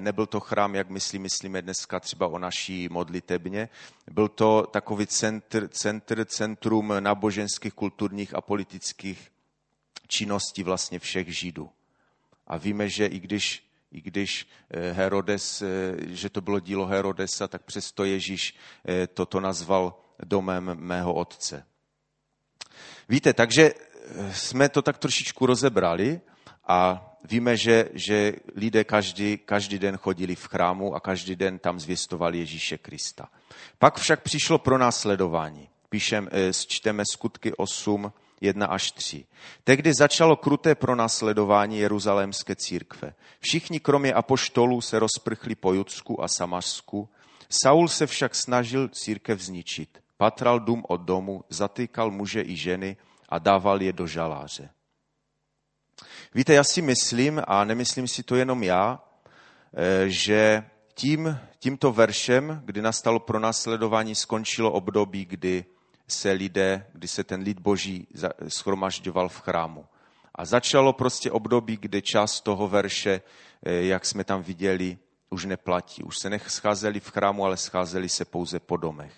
[0.00, 3.68] nebyl to chrám, jak myslí, myslíme dneska třeba o naší modlitebně.
[4.10, 9.32] Byl to takový centr, centr, centrum náboženských, kulturních a politických
[10.08, 11.70] činností vlastně všech Židů.
[12.46, 15.66] A víme, že i když, i když eh, Herodes, eh,
[16.06, 18.54] že to bylo dílo Herodesa, tak přesto Ježíš
[19.14, 21.66] toto nazval domem mého otce.
[23.08, 23.74] Víte, takže
[24.32, 26.20] jsme to tak trošičku rozebrali
[26.68, 31.80] a víme, že, že lidé každý, každý den chodili v chrámu a každý den tam
[31.80, 33.28] zvěstovali Ježíše Krista.
[33.78, 35.68] Pak však přišlo pro následování.
[35.88, 39.26] Píšem, eh, čteme skutky 8, 1 až 3.
[39.64, 43.14] Tehdy začalo kruté pronásledování jeruzalémské církve.
[43.40, 47.08] Všichni kromě apoštolů se rozprchli po Judsku a Samařsku.
[47.62, 49.98] Saul se však snažil církev zničit.
[50.16, 52.96] Patral dům od domu, zatýkal muže i ženy
[53.28, 54.70] a dával je do žaláře.
[56.34, 59.00] Víte, já si myslím, a nemyslím si to jenom já,
[59.74, 65.64] eh, že tím, tímto veršem, kdy nastalo pro následování, skončilo období, kdy
[66.08, 68.06] se lidé, kdy se ten lid boží
[68.48, 69.86] schromažďoval v chrámu.
[70.34, 73.20] A začalo prostě období, kdy část toho verše,
[73.66, 74.98] eh, jak jsme tam viděli,
[75.30, 76.02] už neplatí.
[76.02, 79.12] Už se nescházeli v chrámu, ale scházeli se pouze po domech.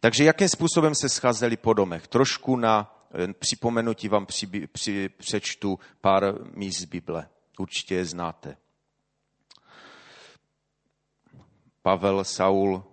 [0.00, 2.08] Takže jakým způsobem se scházeli po domech?
[2.08, 2.93] Trošku na
[3.38, 7.28] připomenutí vám při, při, přečtu pár míst z Bible.
[7.58, 8.56] Určitě je znáte.
[11.82, 12.84] Pavel, Saul,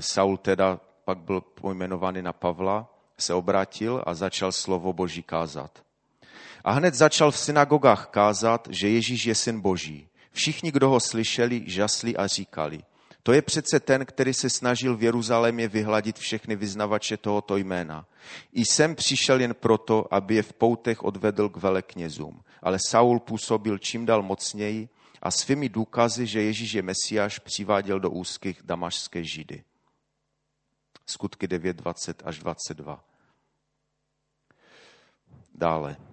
[0.00, 5.84] Saul teda pak byl pojmenovaný na Pavla, se obrátil a začal slovo Boží kázat.
[6.64, 10.08] A hned začal v synagogách kázat, že Ježíš je syn Boží.
[10.32, 12.82] Všichni, kdo ho slyšeli, žasli a říkali,
[13.22, 18.06] to je přece ten, který se snažil v Jeruzalémě vyhladit všechny vyznavače tohoto jména.
[18.52, 22.42] I sem přišel jen proto, aby je v poutech odvedl k veleknězům.
[22.62, 24.88] Ale Saul působil čím dál mocněji
[25.22, 29.64] a svými důkazy, že Ježíš je Mesiáš, přiváděl do úzkých damašské židy.
[31.06, 33.04] Skutky 9, 20 až 22.
[35.54, 36.09] Dále.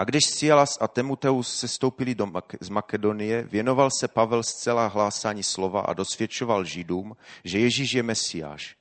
[0.00, 5.42] A když Silas a Temuteus se stoupili do, z Makedonie, věnoval se Pavel zcela hlásání
[5.42, 8.76] slova a dosvědčoval Židům, že Ježíš je Mesiáš.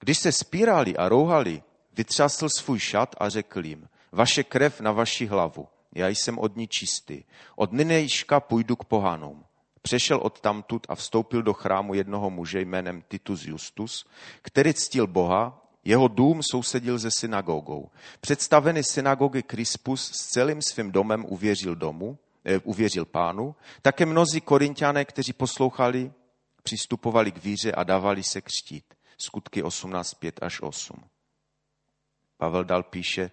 [0.00, 1.62] Když se spírali a rouhali,
[1.96, 6.68] vytřásl svůj šat a řekl jim, vaše krev na vaši hlavu, já jsem od ní
[6.68, 7.24] čistý.
[7.56, 9.44] Od nynějška půjdu k pohanům.
[9.82, 14.06] Přešel od tamtud a vstoupil do chrámu jednoho muže jménem Titus Justus,
[14.42, 17.90] který ctil Boha jeho dům sousedil se synagogou.
[18.20, 23.54] Představený synagogy Krispus s celým svým domem uvěřil domu, eh, uvěřil pánu.
[23.82, 26.12] Také mnozí korintiané, kteří poslouchali,
[26.62, 28.84] přistupovali k víře a dávali se křtít.
[29.18, 31.04] Skutky 18, 5 až 8.
[32.36, 33.30] Pavel dal píše,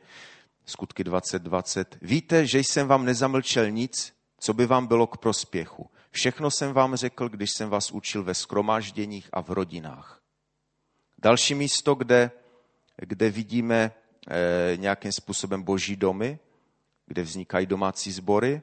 [0.66, 1.98] skutky 20, 20.
[2.02, 5.90] Víte, že jsem vám nezamlčel nic, co by vám bylo k prospěchu.
[6.12, 10.22] Všechno jsem vám řekl, když jsem vás učil ve skromážděních a v rodinách.
[11.18, 12.32] Další místo, kde
[13.06, 16.40] kde vidíme eh, nějakým způsobem boží domy,
[17.08, 18.62] kde vznikají domácí sbory,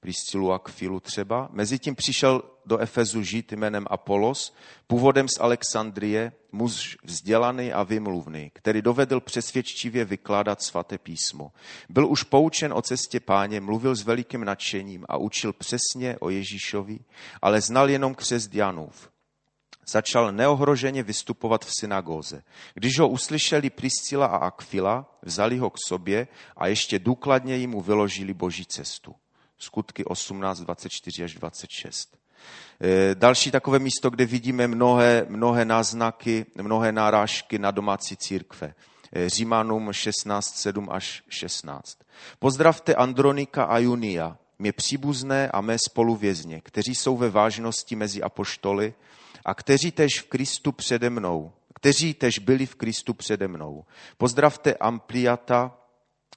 [0.00, 1.48] Priscilu a Kfilu třeba.
[1.52, 4.54] Mezitím přišel do Efezu žít jménem Apolos,
[4.86, 11.52] původem z Alexandrie, muž vzdělaný a vymluvný, který dovedl přesvědčivě vykládat svaté písmo.
[11.88, 16.98] Byl už poučen o cestě páně, mluvil s velikým nadšením a učil přesně o Ježíšovi,
[17.42, 19.10] ale znal jenom křest Janův
[19.86, 22.42] začal neohroženě vystupovat v synagóze.
[22.74, 28.34] Když ho uslyšeli Priscila a Akvila, vzali ho k sobě a ještě důkladněji mu vyložili
[28.34, 29.14] boží cestu.
[29.58, 32.20] Skutky 18, 24 až 26.
[32.80, 38.74] Eh, další takové místo, kde vidíme mnohé, mnohé náznaky, mnohé nárážky na domácí církve.
[39.12, 41.98] Eh, Římanům 16, 7 až 16.
[42.38, 48.94] Pozdravte Andronika a Junia, mě příbuzné a mé spoluvězně, kteří jsou ve vážnosti mezi apoštoly
[49.44, 53.84] a kteří tež v Kristu přede mnou, kteří tež byli v Kristu přede mnou.
[54.18, 55.76] Pozdravte Ampliata,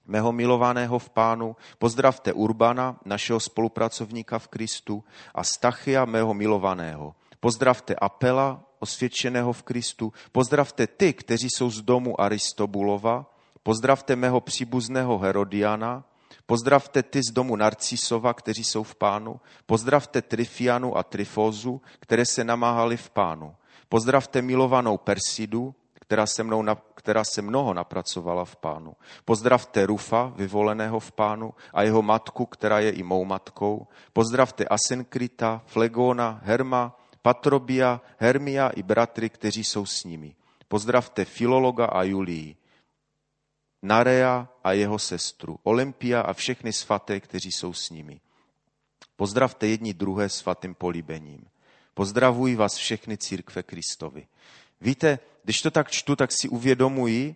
[0.06, 5.04] mého milovaného v pánu, pozdravte Urbana, našeho spolupracovníka v Kristu
[5.36, 7.16] a Stachia, mého milovaného.
[7.39, 13.26] Pozdravte Apela, osvědčeného v Kristu, pozdravte ty, kteří jsou z domu Aristobulova,
[13.63, 16.04] pozdravte mého příbuzného Herodiana,
[16.45, 19.39] Pozdravte ty z domu Narcisova, kteří jsou v pánu.
[19.65, 23.56] Pozdravte Trifianu a Trifózu, které se namáhali v pánu.
[23.89, 28.93] Pozdravte milovanou Persidu, která se, mnou, která se mnoho napracovala v pánu.
[29.25, 33.88] Pozdravte Rufa, vyvoleného v pánu, a jeho matku, která je i mou matkou.
[34.13, 40.36] Pozdravte Asenkrita, Flegona, Herma, Patrobia, Hermia i bratry, kteří jsou s nimi.
[40.67, 42.56] Pozdravte Filologa a Julii.
[43.84, 48.22] Narea a jeho sestru, Olympia a všechny svaté, kteří jsou s nimi.
[49.15, 51.46] Pozdravte jedni druhé svatým políbením.
[51.93, 54.28] Pozdravuji vás všechny církve Kristovi.
[54.82, 57.36] Víte, když to tak čtu, tak si uvědomuji,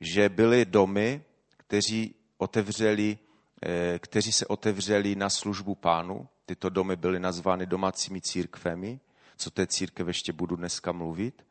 [0.00, 1.22] že byly domy,
[1.56, 3.18] kteří, otevřeli,
[3.62, 6.28] eh, kteří se otevřeli na službu pánu.
[6.46, 9.00] Tyto domy byly nazvány domácími církvemi.
[9.36, 11.44] Co té církev ještě budu dneska mluvit.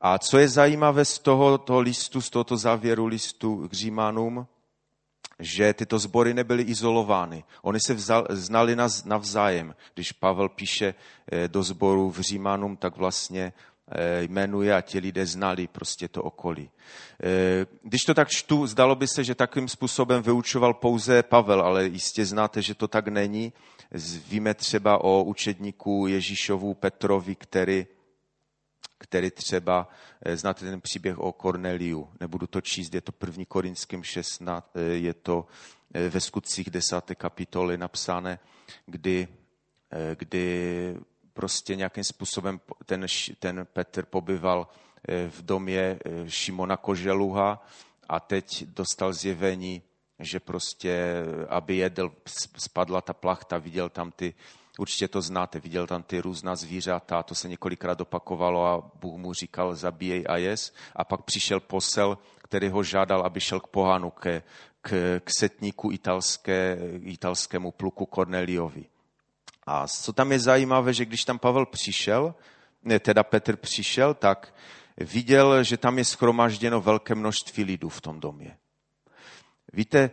[0.00, 4.46] A co je zajímavé z tohoto listu, z tohoto závěru listu k Římanům,
[5.38, 7.44] že tyto sbory nebyly izolovány.
[7.62, 9.74] Oni se vzal, znali navzájem.
[9.94, 10.94] Když Pavel píše
[11.32, 13.52] eh, do sboru v Římanům, tak vlastně
[13.88, 16.70] eh, jmenuje a ti lidé znali prostě to okolí.
[17.22, 21.86] Eh, když to tak čtu, zdalo by se, že takovým způsobem vyučoval pouze Pavel, ale
[21.86, 23.52] jistě znáte, že to tak není.
[24.28, 27.86] Víme třeba o učedníku Ježíšovu Petrovi, který
[28.98, 29.88] který třeba,
[30.22, 34.80] eh, znáte ten příběh o Korneliu, nebudu to číst, je to první Korinským 16, eh,
[34.80, 35.46] je to
[35.94, 38.38] eh, ve skutcích desáté kapitoly napsané,
[38.86, 39.28] kdy,
[40.14, 40.96] kdy
[41.32, 43.06] prostě nějakým způsobem ten,
[43.38, 44.68] ten Petr pobyval
[45.28, 47.66] v domě Šimona Koželuha
[48.08, 49.82] a teď dostal zjevení,
[50.18, 52.12] že prostě, aby jedl,
[52.56, 54.34] spadla ta plachta, viděl tam ty
[54.78, 59.32] určitě to znáte, viděl tam ty různá zvířata, to se několikrát opakovalo a Bůh mu
[59.32, 60.74] říkal zabíjej a jes.
[60.96, 64.42] A pak přišel posel, který ho žádal, aby šel k pohanu, ke,
[64.80, 68.84] k, k setníku italské, italskému pluku Corneliovi.
[69.66, 72.34] A co tam je zajímavé, že když tam Pavel přišel,
[72.82, 74.54] ne, teda Petr přišel, tak
[74.96, 78.56] viděl, že tam je schromažděno velké množství lidů v tom domě.
[79.72, 80.10] Víte,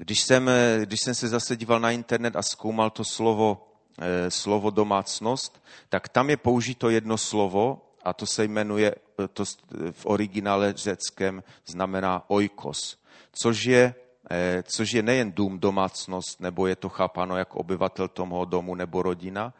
[0.00, 0.50] když jsem,
[0.82, 6.08] když jsem se zase díval na internet a zkoumal to slovo, eh, slovo domácnost, tak
[6.08, 8.94] tam je použito jedno slovo a to se jmenuje,
[9.32, 9.44] to
[9.90, 12.96] v originále řeckém znamená oikos,
[13.32, 13.94] což je,
[14.30, 19.02] eh, což je nejen dům, domácnost, nebo je to chápáno jako obyvatel toho domu nebo
[19.02, 19.52] rodina,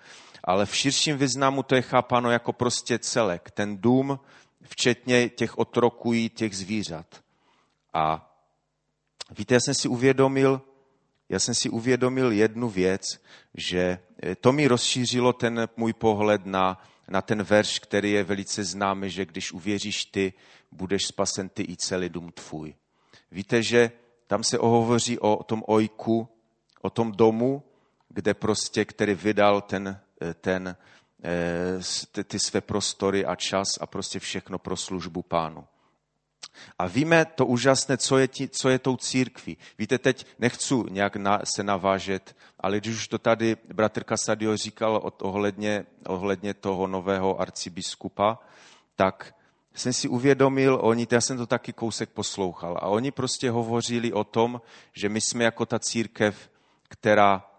[0.45, 3.51] ale v širším významu to je chápáno jako prostě celek.
[3.51, 4.19] Ten dům,
[4.63, 7.07] včetně těch otrokují, těch zvířat.
[7.93, 8.30] A
[9.39, 10.63] víte, já jsem si uvědomil,
[11.29, 13.03] já jsem si uvědomil jednu věc,
[13.55, 18.65] že eh, to mi rozšířilo ten můj pohled na, na ten verš, který je velice
[18.65, 20.33] známý, že když uvěříš ty,
[20.73, 22.75] budeš spasen ty i celý dům tvůj.
[23.31, 23.91] Víte, že
[24.27, 26.29] tam se ohovoří o tom ojku,
[26.81, 27.63] o tom domu,
[28.09, 30.01] kde prostě, který vydal ten
[30.41, 30.77] ten,
[31.25, 35.67] eh, ty své prostory a čas a prostě všechno pro službu pánu.
[36.79, 39.57] A víme to úžasné, co je, tí, co je tou církví.
[39.79, 44.97] Víte, teď nechci nějak na, se navážet, ale když už to tady bratr Kasadio říkal
[44.97, 48.39] od, ohledně, ohledně toho nového arcibiskupa,
[48.97, 49.35] tak
[49.75, 54.25] jsem si uvědomil, oni, já jsem to taky kousek poslouchal, a oni prostě hovořili o
[54.25, 54.61] tom,
[54.93, 56.51] že my jsme jako ta církev,
[56.89, 57.50] která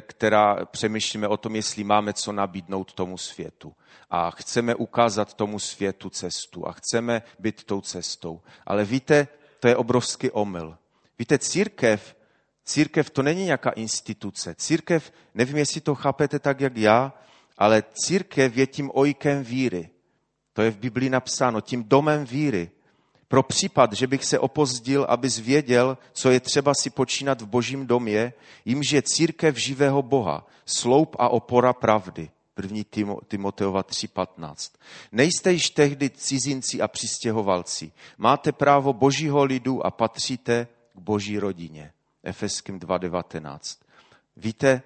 [0.00, 3.74] která přemýšlíme o tom, jestli máme co nabídnout tomu světu.
[4.10, 8.40] A chceme ukázat tomu světu cestu a chceme být tou cestou.
[8.66, 9.28] Ale víte,
[9.60, 10.78] to je obrovský omyl.
[11.18, 12.16] Víte, církev,
[12.64, 14.54] církev to není nějaká instituce.
[14.54, 17.12] Církev, nevím, jestli to chápete tak, jak já,
[17.58, 19.90] ale církev je tím ojkem víry.
[20.52, 22.70] To je v Biblii napsáno, tím domem víry.
[23.28, 27.86] Pro případ, že bych se opozdil, aby zvěděl, co je třeba si počínat v božím
[27.86, 28.32] domě,
[28.64, 32.30] jimž je církev živého Boha, sloup a opora pravdy.
[32.62, 33.14] 1.
[33.28, 34.74] Timoteova 3.15.
[35.12, 37.92] Nejste již tehdy cizinci a přistěhovalci.
[38.18, 41.92] Máte právo božího lidu a patříte k boží rodině.
[42.22, 43.78] Efeským 2.19.
[44.36, 44.82] Víte,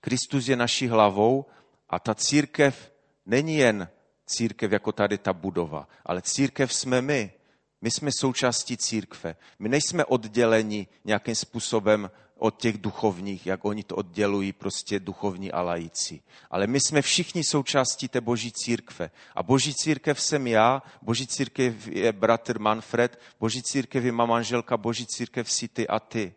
[0.00, 1.46] Kristus je naší hlavou
[1.90, 2.92] a ta církev
[3.26, 3.88] není jen
[4.26, 7.32] církev jako tady ta budova, ale církev jsme my.
[7.80, 9.36] My jsme součástí církve.
[9.58, 15.62] My nejsme odděleni nějakým způsobem od těch duchovních, jak oni to oddělují, prostě duchovní a
[15.62, 16.20] lajíci.
[16.50, 19.10] Ale my jsme všichni součástí té boží církve.
[19.34, 24.76] A boží církev jsem já, boží církev je bratr Manfred, boží církev je má manželka,
[24.76, 26.34] boží církev si ty a ty.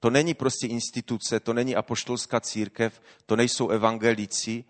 [0.00, 4.64] To není prostě instituce, to není apoštolská církev, to nejsou evangelici,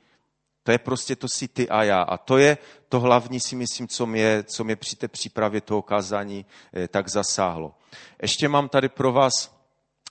[0.64, 2.02] to je prostě to si ty a já.
[2.02, 5.82] A to je to hlavní, si myslím, co mě, co mě při té přípravě toho
[5.82, 7.74] kázání eh, tak zasáhlo.
[8.22, 9.54] Ještě mám tady pro vás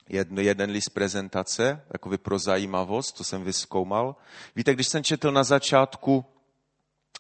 [0.09, 4.15] jedno, jeden list prezentace, takový pro zajímavost, to jsem vyskoumal.
[4.55, 6.25] Víte, když jsem četl na začátku,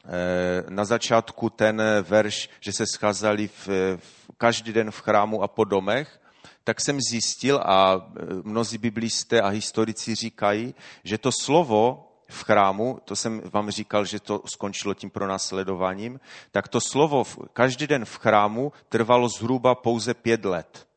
[0.05, 3.67] eh, na začátku ten verš, že se scházeli v,
[3.97, 6.19] v, každý den v chrámu a po domech,
[6.63, 12.99] tak jsem zjistil, a eh, mnozí biblisté a historici říkají, že to slovo v chrámu,
[13.05, 16.19] to jsem vám říkal, že to skončilo tím pronásledováním,
[16.51, 20.87] tak to slovo každý den v chrámu trvalo zhruba pouze pět let.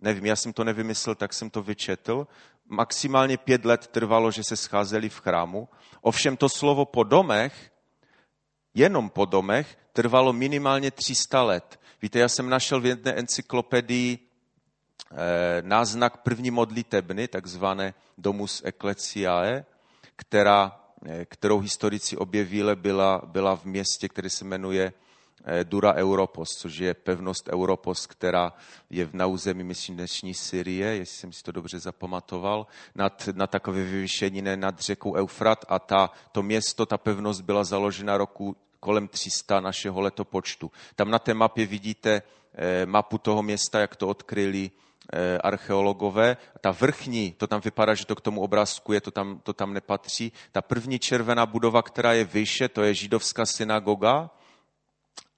[0.00, 2.26] Nevím, já jsem to nevymyslel, tak jsem to vyčetl.
[2.68, 5.68] Maximálně pět let trvalo, že se scházeli v chrámu.
[6.00, 7.72] Ovšem to slovo po domech,
[8.74, 11.80] jenom po domech, trvalo minimálně 300 let.
[12.02, 19.64] Víte, já jsem našel v jedné encyklopedii eh, náznak první modlitebny, takzvané Domus Ecclesiae,
[20.16, 24.92] která, eh, kterou historici objevili, byla, byla v městě, které se jmenuje
[25.44, 28.52] eh, Dura Europos, což je pevnost Europos, která
[28.90, 33.84] je na území, myslím, dnešní Syrie, jestli jsem si to dobře zapamatoval, nad, na takové
[33.84, 39.60] vyvýšení nad řekou Eufrat a ta, to město, ta pevnost byla založena roku kolem 300
[39.60, 40.70] našeho letopočtu.
[40.96, 42.22] Tam na té mapě vidíte
[42.54, 44.70] eh, mapu toho města, jak to odkryli
[45.42, 46.36] archeologové.
[46.60, 49.74] Ta vrchní, to tam vypadá, že to k tomu obrázku je, to tam, to tam
[49.74, 50.32] nepatří.
[50.52, 54.30] Ta první červená budova, která je vyše, to je židovská synagoga.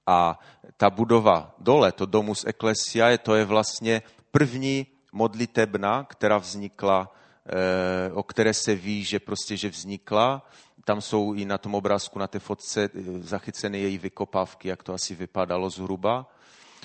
[0.07, 0.39] A
[0.77, 4.01] ta budova dole, to Domus Ecclesia, to je vlastně
[4.31, 7.11] první modlitebna, která vznikla,
[7.45, 10.47] eh, o které se ví, že prostě, že vznikla.
[10.85, 12.89] Tam jsou i na tom obrázku, na té fotce eh,
[13.19, 16.25] zachyceny její vykopávky, jak to asi vypadalo zhruba.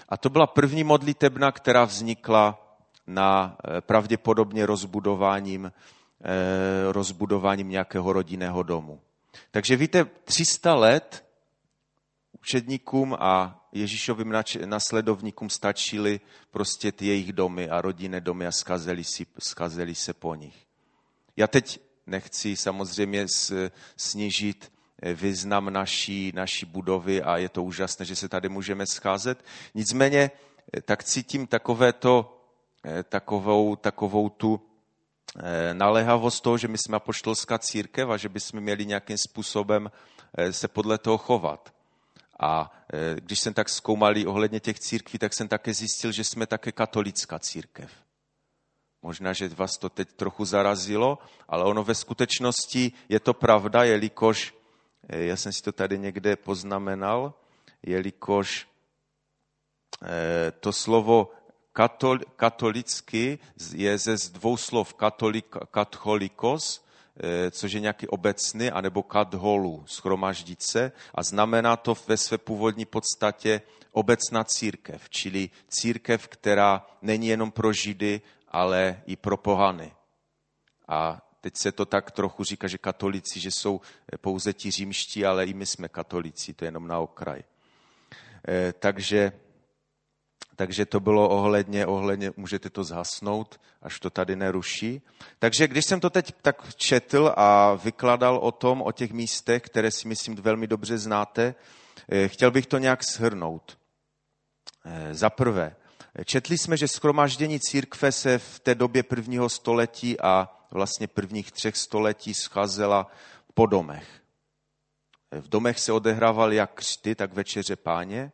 [0.09, 2.62] A to byla první modlitebna, která vznikla
[3.07, 5.73] na eh, pravděpodobně rozbudováním
[6.91, 9.01] rozbudováním nějakého rodinného domu.
[9.51, 11.25] Takže víte, 300 let
[12.43, 14.35] učedníkům a Ježíšovým
[14.65, 20.35] nasledovníkům stačily prostě ty jejich domy a rodinné domy a skazeli, si, skazeli se po
[20.35, 20.67] nich.
[21.37, 23.27] Já teď nechci samozřejmě
[23.97, 24.73] snížit
[25.03, 29.45] eh, význam naší, naší budovy a je to úžasné, že se tady můžeme scházet.
[29.75, 30.31] Nicméně
[30.77, 32.42] eh, tak cítím takovéto, eh,
[33.09, 34.61] takovou, takovou tu
[35.73, 39.91] naléhavost toho, že my jsme apoštolská církev a že bychom měli nějakým způsobem
[40.51, 41.75] se podle toho chovat.
[42.41, 46.73] A když jsem tak zkoumal ohledně těch církví, tak jsem také zjistil, že jsme také
[46.73, 47.91] katolická církev.
[49.03, 51.19] Možná, že vás to teď trochu zarazilo,
[51.49, 54.55] ale ono ve skutečnosti je to pravda, jelikož,
[55.09, 57.35] eh, já jsem si to tady někde poznamenal,
[57.83, 58.69] jelikož
[60.03, 61.31] eh, to slovo
[61.73, 63.39] katol, katolicky
[63.75, 66.85] je ze dvou slov katolik, katholikos,
[67.17, 72.85] eh, což je nějaký obecný, anebo katholu, schromaždit se, a znamená to ve své původní
[72.85, 73.63] podstatě
[73.93, 79.93] obecná církev, čili církev, která není jenom pro Židy, ale i pro pohany.
[80.89, 83.81] A teď se to tak trochu říká, že katolici, že jsou
[84.21, 87.43] pouze ti římští, ale i my jsme katolici, to je jenom na okraj.
[88.49, 89.33] E, takže,
[90.57, 95.03] takže to bylo ohledně, ohledně, můžete to zhasnout, až to tady neruší.
[95.39, 99.91] Takže když jsem to teď tak četl a vykladal o tom, o těch místech, které
[99.91, 101.55] si myslím velmi dobře znáte,
[102.09, 103.79] e, chtěl bych to nějak shrnout.
[104.85, 105.77] E, za prvé,
[106.25, 111.77] Četli jsme, že schromáždění církve se v té době prvního století a vlastně prvních třech
[111.77, 113.07] století scházela
[113.55, 114.23] po domech.
[115.31, 118.33] V domech se odehrávaly jak křty, tak večeře páně.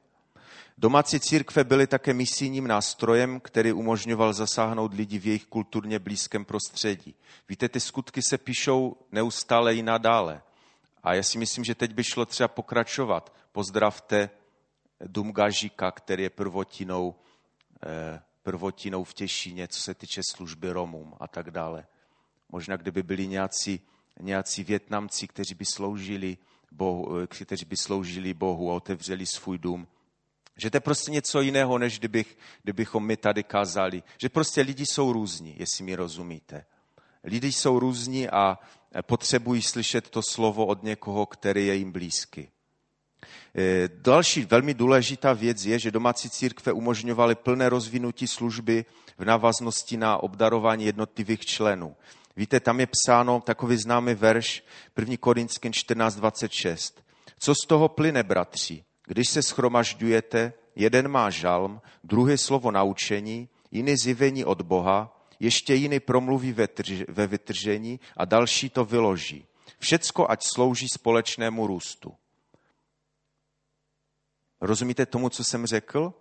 [0.81, 7.15] Domácí církve byly také misijním nástrojem, který umožňoval zasáhnout lidi v jejich kulturně blízkém prostředí.
[7.49, 10.43] Víte, ty skutky se píšou neustále i nadále.
[11.03, 13.35] A já si myslím, že teď by šlo třeba pokračovat.
[13.53, 14.31] Pozdravte
[15.01, 17.15] Dumgažika, který je prvotinou
[17.87, 21.87] Eh, prvotinou v Těšíně, co se týče služby Romům a tak dále.
[22.49, 23.81] Možná kdyby byli nějací,
[24.21, 26.39] nějací Větnamci, kteří by sloužili
[26.73, 29.87] Bohu, eh, kteří by sloužili Bohu a otevřeli svůj dům,
[30.59, 34.03] že to je prostě něco jiného, než kdybych, kdybychom my tady kázali.
[34.19, 36.65] Že prostě lidi jsou různí, jestli mi rozumíte.
[37.25, 38.59] Lidi jsou různí a
[39.03, 42.51] potřebují slyšet to slovo od někoho, který je jim blízky.
[43.55, 48.85] Eh, další velmi důležitá věc je, že domácí církve umožňovaly plné rozvinutí služby
[49.19, 51.97] v návaznosti na obdarování jednotlivých členů.
[52.37, 54.65] Víte, tam je psáno takový známý verš
[54.99, 55.17] 1.
[55.21, 56.93] Korinským 14.26.
[57.39, 58.85] Co z toho plyne, bratři?
[59.09, 66.01] Když se schromažďujete, jeden má žalm, druhý slovo naučení, jiný zjevení od Boha, ještě jiný
[66.01, 69.47] promluví ve, trž, ve vytržení a další to vyloží.
[69.79, 72.15] Všecko ať slouží společnému růstu.
[74.61, 76.15] Rozumíte tomu, co jsem řekl?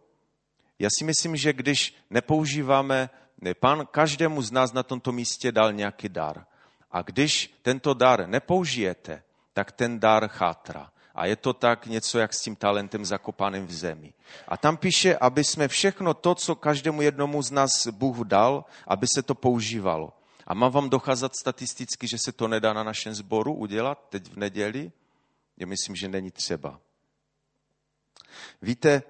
[0.79, 3.09] Já si myslím, že když nepoužíváme,
[3.41, 6.45] ne, pán každému z nás na tomto místě dal nějaký dar.
[6.91, 9.23] A když tento dar nepoužijete,
[9.53, 10.91] tak ten dar chátra.
[11.17, 14.13] A je to tak něco jak s tím talentem zakopaným v zemi.
[14.47, 19.07] A tam píše, aby jsme všechno to, co každému jednomu z nás Bůh dal, aby
[19.15, 20.13] se to používalo.
[20.47, 24.37] A mám vám docházet statisticky, že se to nedá na našem sboru udělat teď v
[24.37, 24.91] neděli?
[25.57, 26.79] Já myslím, že není třeba.
[28.61, 29.03] Víte,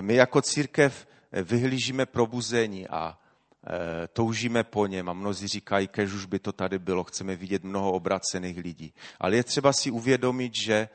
[0.00, 3.18] my jako církev vyhlížíme probuzení a
[3.66, 7.64] e, toužíme po něm a mnozí říkají, kež už by to tady bylo, chceme vidět
[7.64, 8.94] mnoho obracených lidí.
[9.20, 10.88] Ale je třeba si uvědomit, že,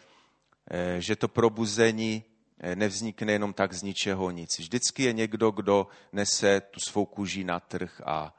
[1.00, 2.24] že to probuzení
[2.60, 4.60] e, nevznikne jenom tak z ničeho nic.
[4.60, 8.36] Vždycky je někdo, kdo nese tu svou kůži na trh a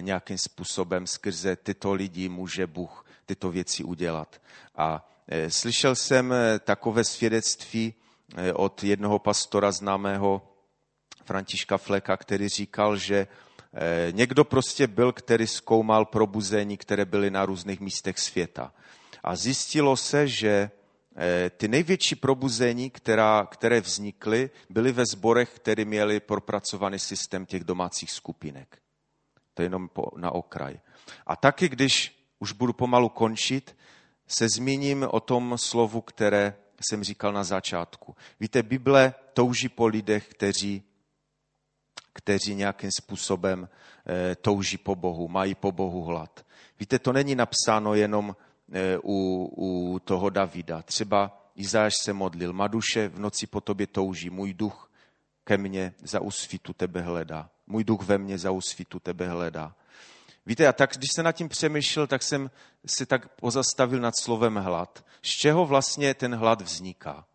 [0.00, 4.42] nějakým způsobem skrze tyto lidi může Bůh tyto věci udělat.
[4.76, 5.08] A
[5.48, 7.94] slyšel jsem takové svědectví
[8.36, 10.42] Eh, od jednoho pastora známého
[11.24, 13.26] Františka Fleka, který říkal, že
[13.74, 18.72] eh, někdo prostě byl, který zkoumal probuzení, které byly na různých místech světa.
[19.22, 20.70] A zjistilo se, že eh,
[21.56, 28.10] ty největší probuzení, která, které vznikly, byly ve zborech, které měly propracovaný systém těch domácích
[28.10, 28.82] skupinek.
[29.54, 30.80] To je jenom po, na okraj.
[31.26, 33.76] A taky, když už budu pomalu končit,
[34.26, 38.16] se zmíním o tom slovu, které jsem říkal na začátku.
[38.40, 40.82] Víte, Bible touží po lidech, kteří,
[42.12, 43.68] kteří nějakým způsobem
[44.06, 46.46] e, touží po Bohu, mají po Bohu hlad.
[46.80, 48.36] Víte, to není napsáno jenom
[49.02, 50.82] u, u toho Davida.
[50.82, 54.90] Třeba Izáš se modlil, Maduše v noci po tobě touží, můj duch
[55.44, 57.50] ke mně za úsvitu tebe hledá.
[57.66, 59.74] Můj duch ve mně za úsvitu tebe hledá.
[60.46, 62.50] Víte, a tak, když jsem nad tím přemýšlel, tak jsem
[62.86, 65.04] si tak pozastavil nad slovem hlad.
[65.22, 67.26] Z čeho vlastně ten hlad vzniká?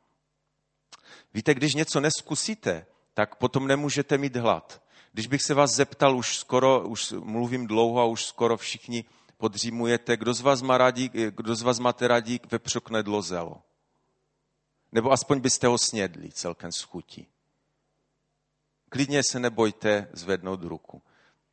[1.34, 4.82] Víte, když něco neskusíte, tak potom nemůžete mít hlad.
[5.14, 9.06] Když bych se vás zeptal, už skoro, už mluvím dlouho a už skoro všichni
[9.38, 13.62] podřímujete, kdo z vás, má radí, kdo z vás máte radí vepřoknedlo zelo?
[14.92, 17.28] Nebo aspoň byste ho snědli celkem s chutí.
[18.90, 21.02] Klidně se nebojte zvednout ruku.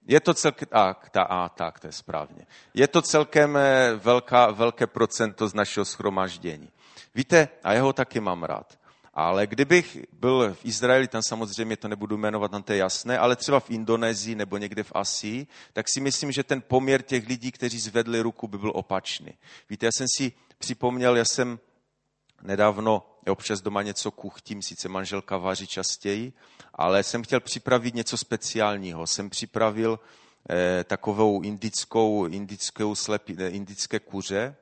[0.06, 2.46] Je to celkem, a, ta, a tak, to je správně.
[2.74, 6.70] Je to celkem eh, velká, velké procento z našeho schromaždění.
[7.14, 8.78] Víte, a já ho taky mám rád.
[9.16, 13.36] Ale kdybych byl v Izraeli, tam samozřejmě to nebudu jmenovat, tam to je jasné, ale
[13.36, 17.52] třeba v Indonésii nebo někde v Asii, tak si myslím, že ten poměr těch lidí,
[17.52, 19.32] kteří zvedli ruku, by byl opačný.
[19.70, 21.58] Víte, já jsem si připomněl, já jsem
[22.42, 26.32] nedávno občas doma něco kuchtím, sice manželka vaří častěji,
[26.74, 29.06] ale jsem chtěl připravit něco speciálního.
[29.06, 30.00] Jsem připravil
[30.50, 34.56] eh, takovou indickou, indickou slepi, eh, indické kuře,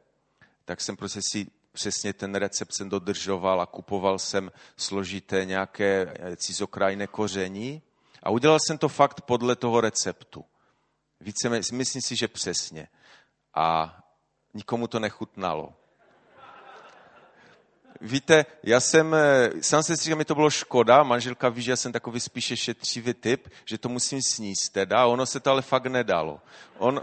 [0.64, 6.36] tak jsem prostě si přesně ten recept jsem dodržoval a kupoval jsem složité nějaké eh,
[6.36, 7.82] cizokrajné koření
[8.22, 10.44] a udělal jsem to fakt podle toho receptu.
[11.20, 12.88] Více, myslím si, že přesně.
[13.54, 13.96] A
[14.54, 15.74] nikomu to nechutnalo.
[18.00, 21.76] Víte, já jsem, eh, sám se říkám, mi to bylo škoda, manželka ví, že já
[21.76, 25.86] jsem takový spíše šetřivý typ, že to musím sníst teda, ono se to ale fakt
[25.86, 26.40] nedalo.
[26.78, 27.00] On,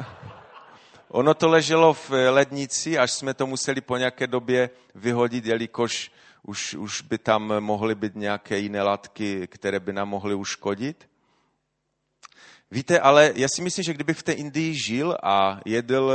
[1.09, 6.11] ono to leželo v lednici, až jsme to museli po nějaké době vyhodit, jelikož
[6.43, 11.09] už, už by tam mohly být nějaké jiné látky, které by nám mohly uškodit.
[12.71, 16.11] Víte, ale já si myslím, že kdybych v té Indii žil a jedl,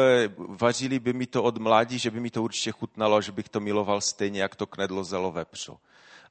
[0.48, 3.60] vařili by mi to od mládí, že by mi to určitě chutnalo, že bych to
[3.60, 5.76] miloval stejně, jak to knedlo zelo vepřo.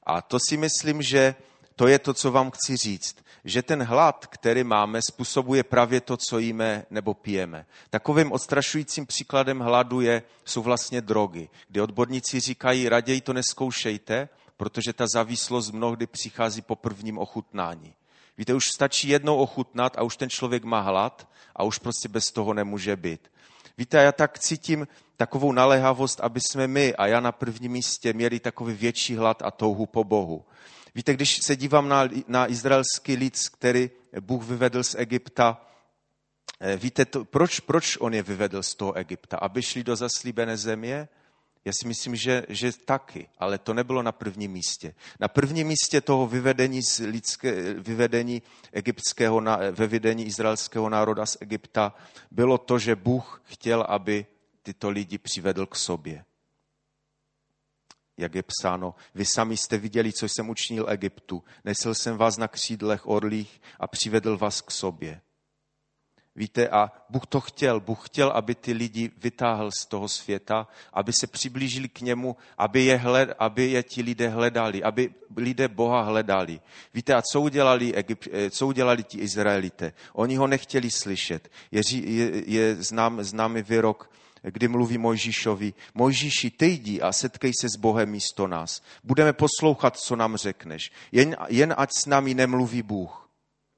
[0.04, 1.36] A to si myslím, že
[1.76, 3.16] to je to, co vám chci říct.
[3.46, 7.66] Že ten hlad, který máme, způsobuje právě to, co jíme nebo pijeme.
[7.90, 14.94] Takovým odstrašujícím příkladem hladu je, jsou vlastně drogy, kdy odborníci říkají, raději to neskoušejte, protože
[14.94, 17.94] ta závislost mnohdy přichází po prvním ochutnání.
[18.38, 22.26] Víte, už stačí jednou ochutnat a už ten člověk má hlad a už prostě bez
[22.26, 23.32] toho nemůže být.
[23.78, 28.40] Víte, já tak cítím takovou naléhavost, aby jsme my a já na prvním místě měli
[28.40, 30.46] takový větší hlad a touhu po Bohu.
[30.96, 33.90] Víte, když se dívám na, na izraelský lid, který
[34.20, 35.66] Bůh vyvedl z Egypta,
[36.60, 39.38] eh, víte, to, proč, proč on je vyvedl z toho Egypta?
[39.38, 41.08] Aby šli do zaslíbené země?
[41.66, 44.94] Já si myslím, že, že taky, ale to nebylo na prvním místě.
[45.20, 48.42] Na prvním místě toho vyvedení, z lidské, vyvedení
[48.72, 49.42] egyptského,
[49.72, 51.96] vyvedení izraelského národa z Egypta
[52.32, 54.26] bylo to, že Bůh chtěl, aby
[54.64, 56.26] tyto lidi přivedl k sobě.
[58.18, 61.44] Jak je psáno, vy sami jste viděli, co jsem učinil Egyptu.
[61.66, 65.22] Nesl jsem vás na křídlech orlích a přivedl vás k sobě.
[66.36, 67.80] Víte, a Bůh to chtěl.
[67.80, 72.86] Bůh chtěl, aby ty lidi vytáhl z toho světa, aby se přiblížili k němu, aby
[72.86, 76.60] je, hled, aby je ti lidé hledali, aby lidé Boha hledali.
[76.94, 79.94] Víte, a co udělali, Egypt, eh, co udělali ti Izraelité?
[80.14, 81.52] Oni ho nechtěli slyšet.
[81.72, 84.10] Je, je, je znám, známý výrok,
[84.44, 88.82] kdy mluví Mojžíšovi, Mojžíši, ty jdi a setkej se s Bohem místo nás.
[89.04, 90.92] Budeme poslouchat, co nám řekneš.
[91.12, 93.30] Jen, jen ať s námi nemluví Bůh.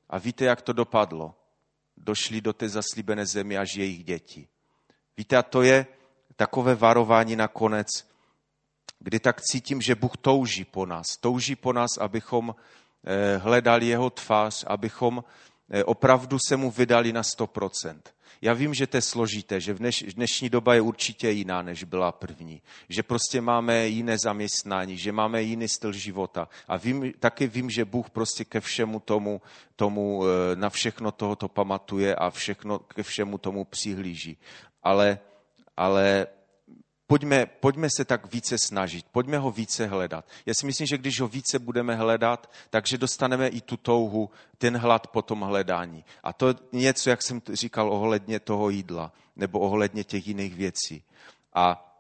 [0.10, 1.36] A víte, jak to dopadlo?
[1.98, 4.48] došli do té zaslíbené země až jejich děti.
[5.18, 5.86] Víte, a to je
[6.36, 7.88] takové varování nakonec,
[9.00, 11.06] kdy tak cítím, že Bůh touží po nás.
[11.20, 12.56] Touží po nás, abychom
[13.06, 15.24] eh, hledali jeho tvář, abychom
[15.70, 18.00] eh, opravdu se mu vydali na 100%.
[18.46, 21.84] Já vím, že to je složité, že v dneš, dnešní doba je určitě jiná, než
[21.84, 22.62] byla první.
[22.90, 26.48] Že prostě máme jiné zaměstnání, že máme jiný styl života.
[26.68, 29.42] A vím, taky vím, že Bůh prostě ke všemu tomu,
[29.76, 34.38] tomu eh, na všechno tohoto pamatuje a všechno, ke všemu tomu přihlíží.
[34.84, 35.20] Ale,
[35.78, 36.28] ale
[37.08, 40.26] pojďme, pojďme se tak více snažit, pojďme ho více hledat.
[40.46, 44.78] Já si myslím, že když ho více budeme hledat, takže dostaneme i tu touhu, ten
[44.78, 46.06] hlad po tom hledání.
[46.24, 51.04] A to je něco, jak jsem říkal, ohledně toho jídla nebo ohledně těch jiných věcí.
[51.54, 51.92] A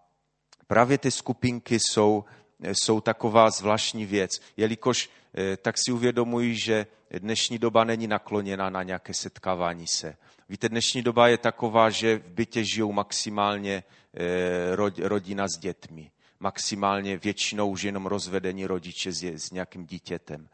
[0.67, 2.25] právě ty skupinky jsou,
[2.59, 6.87] jsou taková zvláštní věc, jelikož eh, tak si uvědomuji, že
[7.19, 10.17] dnešní doba není nakloněna na nějaké setkávání se.
[10.49, 14.75] Víte, dnešní doba je taková, že v bytě žijou maximálně eh,
[15.07, 16.11] rodina s dětmi.
[16.39, 20.47] Maximálně většinou už jenom rozvedení rodiče s, nějakým dítětem.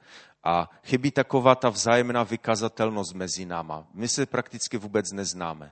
[0.43, 3.87] A chybí taková ta vzájemná vykazatelnost mezi náma.
[3.93, 5.71] My se prakticky vůbec neznáme.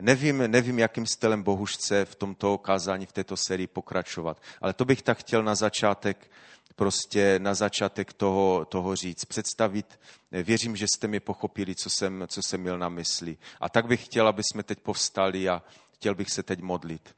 [0.00, 4.84] Nevím, nevím, jakým stylem Bohu chce v tomto kázání, v této sérii pokračovat, ale to
[4.84, 6.30] bych tak chtěl na začátek
[6.76, 10.00] prostě na začátek toho, toho říct, představit.
[10.32, 13.36] Věřím, že jste mi pochopili, co jsem, co jsem měl na mysli.
[13.60, 15.62] A tak bych chtěl, aby jsme teď povstali a
[15.94, 17.14] chtěl bych se teď modlit.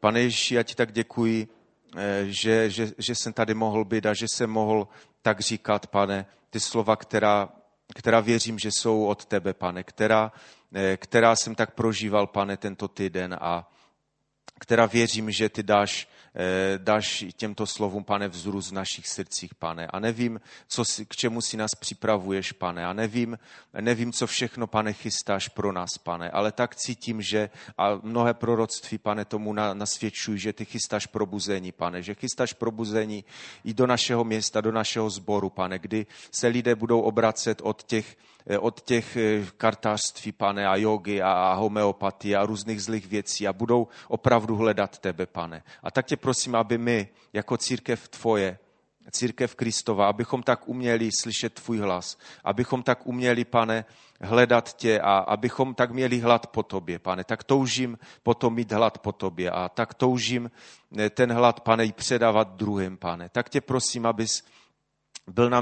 [0.00, 1.48] Pane Ježíši, já ti tak děkuji,
[1.96, 4.88] eh, že, že, že jsem tady mohl být a že jsem mohl
[5.22, 7.48] tak říkat, pane, ty slova, která,
[7.94, 10.32] která věřím, že jsou od tebe, pane, která,
[10.74, 13.72] eh, která jsem tak prožíval, pane, tento týden a
[14.60, 16.17] která věřím, že ty dáš Eh,
[16.78, 19.86] dáš těmto slovům, pane, vzrůst v našich srdcích, pane.
[19.86, 22.86] A nevím, co si, k čemu si nás připravuješ, pane.
[22.86, 23.38] A nevím,
[23.80, 26.30] nevím, co všechno, pane, chystáš pro nás, pane.
[26.30, 32.02] Ale tak cítím, že a mnohé proroctví, pane, tomu nasvědčují, že ty chystáš probuzení, pane.
[32.02, 33.24] Že chystáš probuzení
[33.64, 38.16] i do našeho města, do našeho sboru, pane, kdy se lidé budou obracet od těch
[38.37, 43.52] Eh, od těch eh, kartářství, pane, a jogy a homeopatie a různých zlých věcí a
[43.52, 45.62] budou opravdu hledat tebe, pane.
[45.82, 48.58] A tak tě prosím, aby my, jako církev tvoje,
[49.10, 53.84] církev Kristova, abychom tak uměli slyšet tvůj hlas, abychom tak uměli, pane,
[54.20, 57.24] hledat tě a abychom tak měli hlad po tobě, pane.
[57.24, 60.50] Tak toužím potom mít hlad po tobě a tak toužím
[60.98, 63.28] eh, ten hlad, pane, i předávat druhým, pane.
[63.28, 64.44] Tak tě prosím, abys
[65.28, 65.60] byl na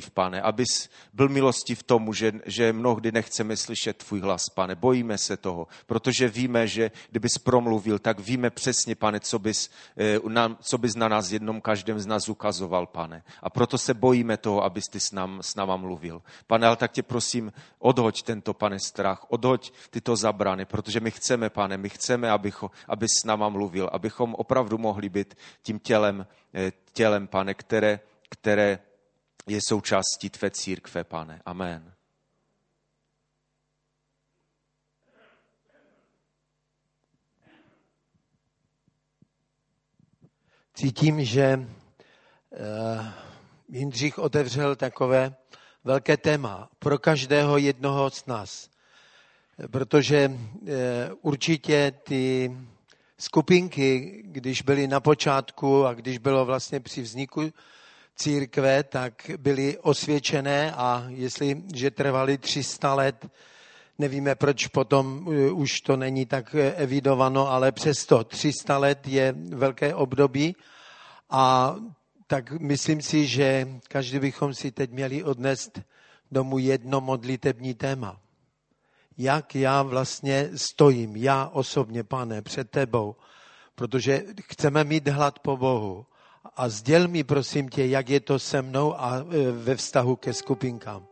[0.00, 1.28] v pane, abys byl
[1.74, 4.74] v tomu, že, že mnohdy nechceme slyšet tvůj hlas, pane.
[4.74, 10.18] Bojíme se toho, protože víme, že kdybys promluvil, tak víme přesně, pane, co bys, eh,
[10.28, 13.22] na, co bys na nás jednom každém z nás ukazoval, pane.
[13.42, 16.22] A proto se bojíme toho, abys ty s, nám, s náma mluvil.
[16.46, 21.50] Pane, ale tak tě prosím, odhoď tento, pane, strach, odhoď tyto zabrany, protože my chceme,
[21.50, 26.72] pane, my chceme, abych, abys s náma mluvil, abychom opravdu mohli být tím tělem, eh,
[26.92, 28.78] tělem, pane, které, které
[29.46, 31.42] je součástí tvé církve, pane.
[31.46, 31.92] Amen.
[40.74, 43.06] Cítím, že uh,
[43.68, 45.34] Jindřich otevřel takové
[45.84, 48.70] velké téma pro každého jednoho z nás.
[49.70, 50.68] Protože uh,
[51.22, 52.56] určitě ty
[53.18, 57.52] skupinky, když byly na počátku a když bylo vlastně při vzniku
[58.16, 63.26] církve, tak byly osvědčené a jestliže trvaly 300 let,
[63.98, 69.34] nevíme proč potom eh, už to není tak eh, evidováno, ale přesto 300 let je
[69.48, 70.56] velké období
[71.30, 71.76] a
[72.26, 75.80] tak myslím si, že každý bychom si teď měli odnést
[76.30, 78.20] domů jedno modlitební téma.
[79.18, 83.16] Jak já vlastně stojím, já osobně, pane, před tebou,
[83.74, 86.06] protože chceme mít hlad po Bohu
[86.56, 90.32] a sděl mi, prosím tě, jak je to se mnou a e, ve vztahu ke
[90.32, 91.06] skupinkám.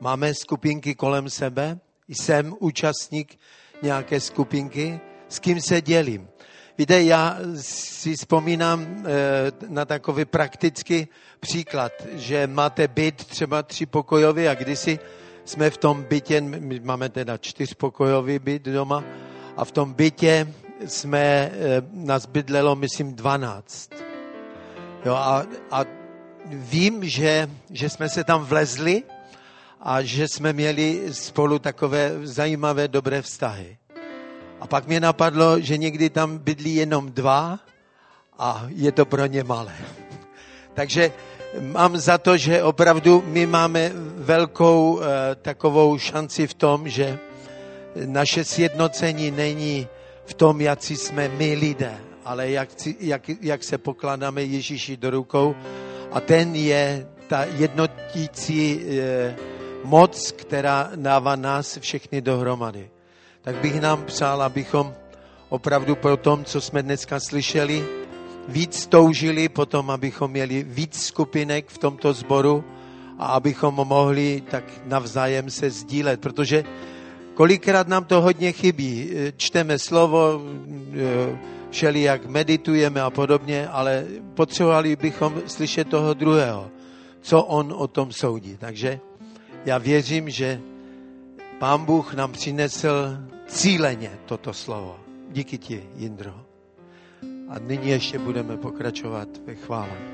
[0.00, 1.78] Máme skupinky kolem sebe,
[2.08, 3.38] jsem účastník
[3.82, 6.28] nějaké skupinky, s kým se dělím.
[6.78, 9.02] Víte, já si vzpomínám e,
[9.68, 11.08] na takový praktický
[11.40, 14.98] příklad, že máte byt třeba třipokojový a kdysi
[15.44, 19.04] jsme v tom bytě, my máme teda čtyřpokojový byt doma,
[19.56, 20.54] a v tom bytě
[20.86, 21.52] jsme, e,
[21.92, 24.13] nás bydlelo, myslím, 12.
[25.04, 25.84] Jo, a, a
[26.44, 29.02] vím, že, že jsme se tam vlezli
[29.80, 33.76] a že jsme měli spolu takové zajímavé, dobré vztahy.
[34.60, 37.58] A pak mě napadlo, že někdy tam bydlí jenom dva
[38.38, 39.74] a je to pro ně malé.
[40.74, 41.12] Takže
[41.60, 47.18] mám za to, že opravdu my máme velkou eh, takovou šanci v tom, že
[48.06, 49.88] naše sjednocení není
[50.24, 52.68] v tom, jak jsme my lidé, ale jak,
[53.00, 55.54] jak, jak se pokládáme Ježíši do rukou
[56.12, 59.36] a ten je ta jednotící eh,
[59.84, 62.90] moc, která dává nás všechny dohromady.
[63.42, 64.94] Tak bych nám přál, abychom
[65.48, 67.84] opravdu po tom, co jsme dneska slyšeli,
[68.48, 72.64] víc toužili potom, abychom měli víc skupinek v tomto sboru
[73.18, 76.64] a abychom mohli tak navzájem se sdílet, protože
[77.34, 79.10] kolikrát nám to hodně chybí.
[79.36, 80.40] Čteme slovo,
[80.94, 81.38] eh,
[81.74, 86.70] všeli jak meditujeme a podobně, ale potřebovali bychom slyšet toho druhého,
[87.20, 88.56] co on o tom soudí.
[88.56, 89.00] Takže
[89.66, 90.60] já věřím, že
[91.58, 95.00] Pán Bůh nám přinesl cíleně toto slovo.
[95.30, 96.34] Díky ti, Jindro.
[97.48, 100.13] A nyní ještě budeme pokračovat ve chvále.